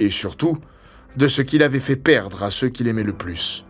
et 0.00 0.10
surtout 0.10 0.58
de 1.16 1.28
ce 1.28 1.40
qu'il 1.40 1.62
avait 1.62 1.78
fait 1.78 1.94
perdre 1.94 2.42
à 2.42 2.50
ceux 2.50 2.68
qu'il 2.68 2.88
aimait 2.88 3.04
le 3.04 3.12
plus. 3.12 3.64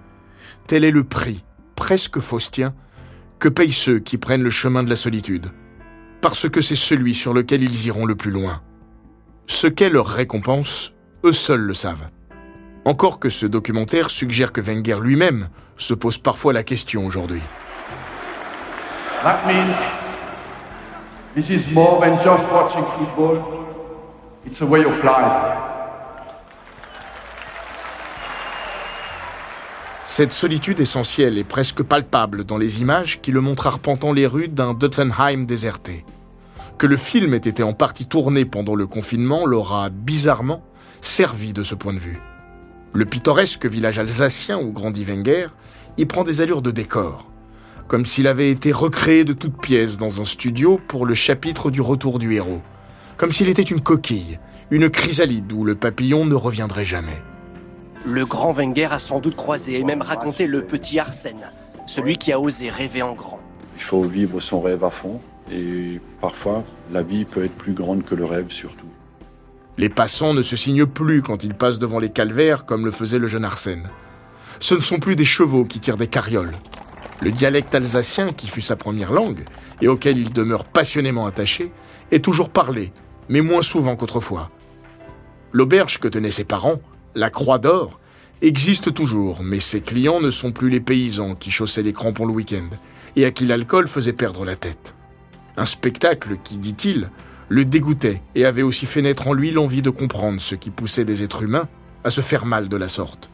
Tel 0.69 0.85
est 0.85 0.91
le 0.91 1.05
prix, 1.05 1.45
presque 1.77 2.21
faustien, 2.21 2.75
que 3.39 3.51
payent 3.51 3.73
ceux 3.73 3.99
qui 3.99 4.17
prennent 4.17 4.43
le 4.43 4.49
chemin 4.49 4.83
de 4.83 4.91
la 4.91 4.97
solitude, 4.97 5.49
parce 6.23 6.49
que 6.49 6.63
c'est 6.63 6.75
celui 6.75 7.13
sur 7.13 7.35
lequel 7.35 7.63
ils 7.63 7.87
iront 7.89 8.07
le 8.07 8.17
plus 8.17 8.31
loin. 8.31 8.63
Ce 9.49 9.67
qu'est 9.67 9.91
leur 9.91 10.07
récompense, 10.07 10.93
eux 11.25 11.33
seuls 11.33 11.63
le 11.63 11.75
savent. 11.75 12.11
Encore 12.85 13.19
que 13.19 13.29
ce 13.29 13.45
documentaire 13.45 14.11
suggère 14.11 14.53
que 14.53 14.61
Wenger 14.61 14.99
lui-même 15.01 15.49
se 15.77 15.95
pose 15.95 16.17
parfois 16.19 16.53
la 16.53 16.63
question 16.63 17.05
aujourd'hui. 17.05 17.43
That 19.23 19.47
means 19.47 19.75
this 21.35 21.51
is 21.51 21.73
more 21.73 22.01
than 22.01 22.19
just 22.19 22.45
watching 22.53 22.85
football. 22.97 23.43
It's 24.47 24.63
a 24.63 24.65
way 24.65 24.85
of 24.85 25.03
life. 25.03 25.59
Cette 30.07 30.33
solitude 30.33 30.79
essentielle 30.81 31.37
est 31.39 31.45
presque 31.45 31.83
palpable 31.83 32.45
dans 32.45 32.59
les 32.59 32.81
images 32.81 33.21
qui 33.21 33.33
le 33.33 33.41
montrent 33.41 33.67
arpentant 33.67 34.13
les 34.13 34.27
rues 34.27 34.49
d'un 34.49 34.75
Duttenheim 34.75 35.47
déserté. 35.47 36.05
Que 36.79 36.87
le 36.87 36.97
film 36.97 37.35
ait 37.35 37.39
été 37.39 37.63
en 37.63 37.73
partie 37.73 38.07
tourné 38.07 38.45
pendant 38.45 38.75
le 38.75 38.87
confinement 38.87 39.47
l'aura 39.47 39.91
bizarrement 39.91 40.63
servi 41.01 41.53
de 41.53 41.63
ce 41.63 41.75
point 41.75 41.93
de 41.93 41.99
vue. 41.99 42.21
Le 42.95 43.05
pittoresque 43.05 43.67
village 43.67 43.99
alsacien 43.99 44.59
où 44.59 44.73
grandit 44.73 45.05
Wenger 45.05 45.49
y 45.97 46.07
prend 46.07 46.25
des 46.25 46.41
allures 46.41 46.63
de 46.63 46.71
décor 46.71 47.29
comme 47.89 48.05
s'il 48.05 48.27
avait 48.29 48.51
été 48.51 48.71
recréé 48.71 49.25
de 49.25 49.33
toutes 49.33 49.61
pièces 49.61 49.97
dans 49.97 50.21
un 50.21 50.27
studio 50.27 50.79
pour 50.89 51.07
le 51.07 51.15
chapitre 51.15 51.71
du 51.71 51.81
retour 51.81 52.19
du 52.19 52.35
héros, 52.35 52.61
comme 53.17 53.33
s'il 53.33 53.49
était 53.49 53.63
une 53.63 53.81
coquille, 53.81 54.39
une 54.71 54.91
chrysalide 54.91 55.51
où 55.53 55.65
le 55.65 55.75
papillon 55.75 56.27
ne 56.27 56.35
reviendrait 56.35 56.85
jamais. 56.85 57.21
Le 58.05 58.27
grand 58.27 58.53
Wenger 58.53 58.89
a 58.91 58.99
sans 58.99 59.21
doute 59.21 59.37
croisé 59.37 59.81
et 59.81 59.85
même 59.85 60.03
raconté 60.03 60.47
le 60.47 60.63
petit 60.63 60.99
Arsène, 60.99 61.51
celui 61.87 62.19
qui 62.19 62.31
a 62.31 62.39
osé 62.39 62.69
rêver 62.69 63.01
en 63.01 63.15
grand. 63.15 63.41
Il 63.75 63.83
faut 63.83 64.03
vivre 64.03 64.39
son 64.39 64.61
rêve 64.61 64.85
à 64.85 64.91
fond 64.91 65.21
et 65.53 66.01
parfois 66.21 66.65
la 66.93 67.03
vie 67.03 67.25
peut 67.25 67.45
être 67.45 67.57
plus 67.57 67.73
grande 67.73 68.05
que 68.05 68.15
le 68.15 68.25
rêve 68.25 68.51
surtout. 68.51 68.87
Les 69.77 69.89
passants 69.89 70.35
ne 70.35 70.43
se 70.43 70.57
signent 70.57 70.87
plus 70.87 71.23
quand 71.23 71.45
ils 71.45 71.55
passent 71.55 71.79
devant 71.79 71.99
les 71.99 72.11
calvaires 72.11 72.67
comme 72.67 72.85
le 72.85 72.91
faisait 72.91 73.19
le 73.19 73.29
jeune 73.29 73.45
Arsène. 73.45 73.89
Ce 74.61 74.75
ne 74.75 74.81
sont 74.81 74.99
plus 74.99 75.15
des 75.15 75.25
chevaux 75.25 75.65
qui 75.65 75.79
tirent 75.79 75.97
des 75.97 76.09
carrioles, 76.09 76.57
le 77.21 77.33
dialecte 77.33 77.75
alsacien, 77.75 78.33
qui 78.33 78.47
fut 78.47 78.63
sa 78.63 78.77
première 78.77 79.13
langue, 79.13 79.45
et 79.81 79.89
auquel 79.89 80.19
il 80.19 80.33
demeure 80.33 80.65
passionnément 80.65 81.27
attaché, 81.27 81.73
est 82.11 82.25
toujours 82.25 82.51
parlé, 82.51 82.93
mais 83.29 83.41
moins 83.41 83.63
souvent 83.63 83.97
qu'autrefois. 83.97 84.51
L'auberge 85.53 85.99
que 85.99 86.09
tenaient 86.09 86.31
ses 86.31 86.45
parents, 86.45 86.81
la 87.15 87.31
Croix 87.31 87.59
d'Or, 87.59 87.99
existe 88.43 88.95
toujours, 88.95 89.43
mais 89.43 89.59
ses 89.59 89.81
clients 89.81 90.21
ne 90.21 90.31
sont 90.31 90.53
plus 90.53 90.71
les 90.71 90.81
paysans 90.81 91.35
qui 91.35 91.51
chaussaient 91.51 91.83
les 91.83 91.93
crampons 91.93 92.27
le 92.27 92.33
week-end, 92.33 92.69
et 93.17 93.25
à 93.25 93.31
qui 93.31 93.47
l'alcool 93.47 93.89
faisait 93.89 94.13
perdre 94.13 94.45
la 94.45 94.57
tête. 94.57 94.95
Un 95.59 95.67
spectacle 95.67 96.37
qui, 96.45 96.57
dit-il, 96.57 97.11
le 97.49 97.65
dégoûtait 97.65 98.23
et 98.37 98.45
avait 98.45 98.63
aussi 98.63 98.87
fait 98.87 99.03
naître 99.03 99.27
en 99.27 99.33
lui 99.33 99.51
l'envie 99.51 99.83
de 99.83 99.91
comprendre 99.91 100.41
ce 100.41 100.55
qui 100.55 100.71
poussait 100.71 101.05
des 101.05 101.25
êtres 101.25 101.43
humains 101.43 101.67
à 102.05 102.11
se 102.11 102.21
faire 102.21 102.47
mal 102.47 102.69
de 102.69 102.77
la 102.77 102.87
sorte. 102.87 103.29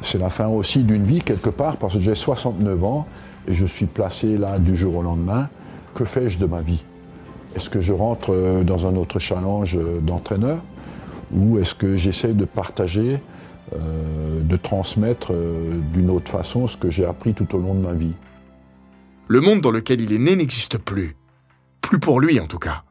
C'est 0.00 0.18
la 0.18 0.30
fin 0.30 0.46
aussi 0.46 0.84
d'une 0.84 1.02
vie 1.02 1.22
quelque 1.22 1.50
part, 1.50 1.76
parce 1.76 1.94
que 1.94 2.00
j'ai 2.00 2.14
69 2.14 2.84
ans 2.84 3.08
et 3.48 3.52
je 3.52 3.66
suis 3.66 3.86
placé 3.86 4.36
là 4.36 4.60
du 4.60 4.76
jour 4.76 4.94
au 4.94 5.02
lendemain. 5.02 5.48
Que 5.94 6.04
fais-je 6.04 6.38
de 6.38 6.46
ma 6.46 6.60
vie? 6.60 6.84
Est-ce 7.56 7.68
que 7.68 7.80
je 7.80 7.92
rentre 7.92 8.32
euh, 8.32 8.62
dans 8.62 8.86
un 8.86 8.94
autre 8.94 9.18
challenge 9.18 9.76
euh, 9.76 9.98
d'entraîneur? 10.00 10.62
Ou 11.34 11.58
est-ce 11.58 11.74
que 11.74 11.96
j'essaie 11.96 12.34
de 12.34 12.44
partager, 12.44 13.18
euh, 13.74 14.40
de 14.40 14.56
transmettre 14.56 15.32
d'une 15.92 16.10
autre 16.10 16.30
façon 16.30 16.68
ce 16.68 16.76
que 16.76 16.90
j'ai 16.90 17.04
appris 17.04 17.34
tout 17.34 17.56
au 17.56 17.58
long 17.58 17.74
de 17.74 17.84
ma 17.84 17.94
vie? 17.94 18.12
Le 19.26 19.40
monde 19.40 19.62
dans 19.62 19.72
lequel 19.72 20.00
il 20.00 20.12
est 20.12 20.18
né 20.18 20.36
n'existe 20.36 20.78
plus. 20.78 21.16
Plus 21.86 22.00
pour 22.00 22.18
lui 22.18 22.40
en 22.40 22.48
tout 22.48 22.58
cas. 22.58 22.82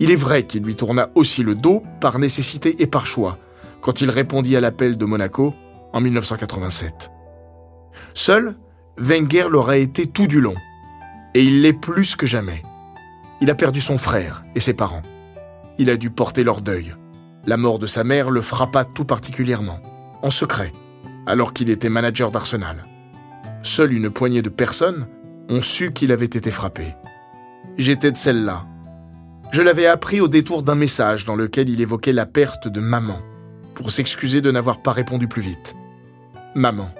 Il 0.00 0.10
est 0.10 0.16
vrai 0.16 0.42
qu'il 0.42 0.64
lui 0.64 0.74
tourna 0.74 1.10
aussi 1.14 1.44
le 1.44 1.54
dos 1.54 1.84
par 2.00 2.18
nécessité 2.18 2.82
et 2.82 2.88
par 2.88 3.06
choix, 3.06 3.38
quand 3.80 4.00
il 4.00 4.10
répondit 4.10 4.56
à 4.56 4.60
l'appel 4.60 4.98
de 4.98 5.04
Monaco 5.04 5.54
en 5.92 6.00
1987. 6.00 7.12
Seul, 8.14 8.56
Wenger 8.96 9.46
l'aura 9.48 9.76
été 9.76 10.08
tout 10.08 10.26
du 10.26 10.40
long, 10.40 10.56
et 11.32 11.44
il 11.44 11.62
l'est 11.62 11.72
plus 11.72 12.16
que 12.16 12.26
jamais. 12.26 12.64
Il 13.40 13.50
a 13.50 13.54
perdu 13.54 13.80
son 13.80 13.98
frère 13.98 14.42
et 14.56 14.60
ses 14.60 14.74
parents. 14.74 15.02
Il 15.78 15.88
a 15.88 15.96
dû 15.96 16.10
porter 16.10 16.42
leur 16.42 16.60
deuil. 16.60 16.96
La 17.46 17.56
mort 17.56 17.78
de 17.78 17.86
sa 17.86 18.02
mère 18.02 18.30
le 18.30 18.40
frappa 18.40 18.84
tout 18.84 19.04
particulièrement, 19.04 19.78
en 20.22 20.32
secret, 20.32 20.72
alors 21.24 21.52
qu'il 21.52 21.70
était 21.70 21.88
manager 21.88 22.32
d'Arsenal. 22.32 22.84
Seule 23.62 23.92
une 23.92 24.10
poignée 24.10 24.42
de 24.42 24.48
personnes 24.48 25.06
ont 25.48 25.62
su 25.62 25.92
qu'il 25.92 26.10
avait 26.10 26.24
été 26.24 26.50
frappé. 26.50 26.96
J'étais 27.78 28.10
de 28.10 28.16
celle-là. 28.16 28.66
Je 29.52 29.62
l'avais 29.62 29.86
appris 29.86 30.20
au 30.20 30.26
détour 30.26 30.64
d'un 30.64 30.74
message 30.74 31.24
dans 31.24 31.36
lequel 31.36 31.68
il 31.68 31.80
évoquait 31.80 32.12
la 32.12 32.26
perte 32.26 32.66
de 32.66 32.80
maman, 32.80 33.20
pour 33.76 33.92
s'excuser 33.92 34.40
de 34.40 34.50
n'avoir 34.50 34.82
pas 34.82 34.90
répondu 34.90 35.28
plus 35.28 35.42
vite. 35.42 35.76
Maman. 36.56 36.90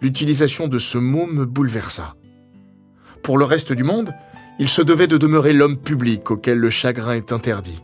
L'utilisation 0.00 0.66
de 0.66 0.78
ce 0.78 0.96
mot 0.96 1.26
me 1.26 1.44
bouleversa. 1.44 2.14
Pour 3.22 3.36
le 3.36 3.44
reste 3.44 3.74
du 3.74 3.84
monde, 3.84 4.14
il 4.58 4.70
se 4.70 4.80
devait 4.80 5.08
de 5.08 5.18
demeurer 5.18 5.52
l'homme 5.52 5.76
public 5.76 6.30
auquel 6.30 6.56
le 6.58 6.70
chagrin 6.70 7.12
est 7.12 7.30
interdit. 7.30 7.82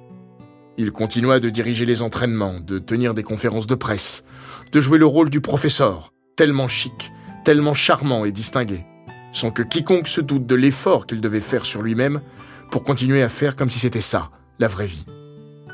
Il 0.79 0.93
continua 0.93 1.41
de 1.41 1.51
diriger 1.51 1.85
les 1.85 2.01
entraînements, 2.01 2.59
de 2.59 2.79
tenir 2.79 3.13
des 3.13 3.23
conférences 3.23 3.67
de 3.67 3.75
presse, 3.75 4.25
de 4.73 4.81
jouer 4.81 4.97
le 4.97 5.07
rôle 5.07 5.29
du 5.29 5.43
professeur, 5.43 6.15
tellement 6.37 6.69
chic, 6.69 7.13
tellement 7.45 7.75
charmant 7.75 8.25
et 8.25 8.33
distingué, 8.33 8.87
sans 9.35 9.51
que 9.51 9.63
quiconque 9.63 10.09
se 10.09 10.23
doute 10.23 10.47
de 10.47 10.55
l'effort 10.55 11.07
qu'il 11.07 11.21
devait 11.21 11.41
faire 11.41 11.67
sur 11.67 11.83
lui-même 11.83 12.23
pour 12.71 12.85
continuer 12.85 13.23
à 13.23 13.29
faire 13.29 13.57
comme 13.57 13.69
si 13.69 13.79
c'était 13.79 14.01
ça, 14.01 14.31
la 14.59 14.69
vraie 14.69 14.87
vie. 14.87 15.05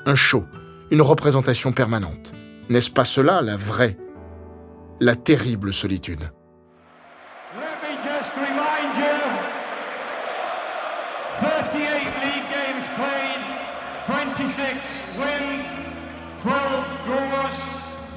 Un 0.06 0.16
show, 0.16 0.44
une 0.90 1.02
représentation 1.02 1.70
permanente. 1.70 2.32
N'est-ce 2.70 2.90
pas 2.90 3.04
cela 3.04 3.42
la 3.42 3.56
vraie, 3.56 3.96
la 4.98 5.14
terrible 5.14 5.72
solitude? 5.72 6.30
38 11.40 11.80
league 12.20 12.48
games 12.52 12.86
played, 12.96 13.40
26 14.08 14.60
wins, 15.18 15.64
12 16.42 16.52
draws, 17.06 17.56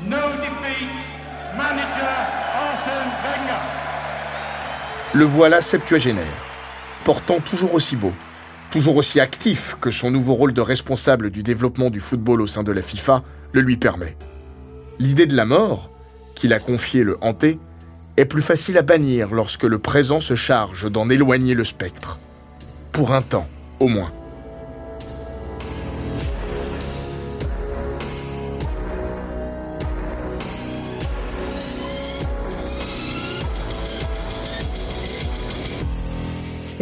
no 0.08 0.18
defeats. 0.42 1.14
Manager 1.56 2.16
Arsène 2.56 3.12
Wenger. 3.24 3.93
Le 5.16 5.26
voilà 5.26 5.62
septuagénaire, 5.62 6.26
portant 7.06 7.40
toujours 7.40 7.76
aussi 7.76 7.96
beau, 7.96 8.14
toujours 8.72 8.96
aussi 8.96 9.20
actif 9.20 9.78
que 9.80 9.92
son 9.92 10.10
nouveau 10.10 10.34
rôle 10.34 10.54
de 10.54 10.62
responsable 10.62 11.30
du 11.30 11.44
développement 11.44 11.92
du 11.92 12.00
football 12.00 12.42
au 12.42 12.48
sein 12.48 12.64
de 12.64 12.72
la 12.72 12.82
FIFA 12.82 13.22
le 13.52 13.62
lui 13.62 13.78
permet. 13.78 14.18
L'idée 14.98 15.28
de 15.28 15.36
la 15.36 15.46
mort, 15.46 15.92
qu'il 16.34 16.52
a 16.52 16.60
confié 16.60 17.04
le 17.04 17.20
hanté, 17.22 17.60
est 18.18 18.26
plus 18.26 18.42
facile 18.42 18.76
à 18.76 18.82
bannir 18.82 19.36
lorsque 19.36 19.66
le 19.66 19.78
présent 19.78 20.20
se 20.20 20.34
charge 20.34 20.90
d'en 20.92 21.08
éloigner 21.12 21.54
le 21.54 21.64
spectre. 21.64 22.18
Pour 22.92 23.14
un 23.14 23.22
temps, 23.22 23.48
au 23.80 23.90
moins. 23.90 24.12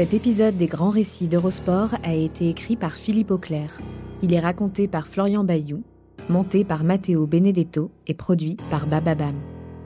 Cet 0.01 0.15
épisode 0.15 0.57
des 0.57 0.65
grands 0.65 0.89
récits 0.89 1.27
d'Eurosport 1.27 1.93
a 2.01 2.15
été 2.15 2.49
écrit 2.49 2.75
par 2.75 2.93
Philippe 2.93 3.29
Auclair. 3.29 3.79
Il 4.23 4.33
est 4.33 4.39
raconté 4.39 4.87
par 4.87 5.07
Florian 5.07 5.43
Bayou, 5.43 5.83
monté 6.27 6.63
par 6.63 6.83
Matteo 6.83 7.27
Benedetto 7.27 7.91
et 8.07 8.15
produit 8.15 8.57
par 8.71 8.87
Bababam. 8.87 9.35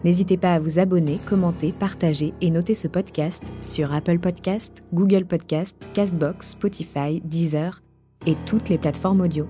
N'hésitez 0.06 0.38
pas 0.38 0.54
à 0.54 0.60
vous 0.60 0.80
abonner, 0.80 1.19
commenter, 1.25 1.73
partager 1.73 2.34
et 2.39 2.49
noter 2.49 2.75
ce 2.75 2.88
podcast 2.88 3.43
sur 3.60 3.93
Apple 3.93 4.19
Podcast, 4.19 4.86
Google 4.93 5.25
Podcast, 5.25 5.75
Castbox, 5.93 6.51
Spotify, 6.51 7.19
Deezer 7.25 7.84
et 8.25 8.36
toutes 8.45 8.69
les 8.69 8.78
plateformes 8.78 9.19
audio. 9.19 9.49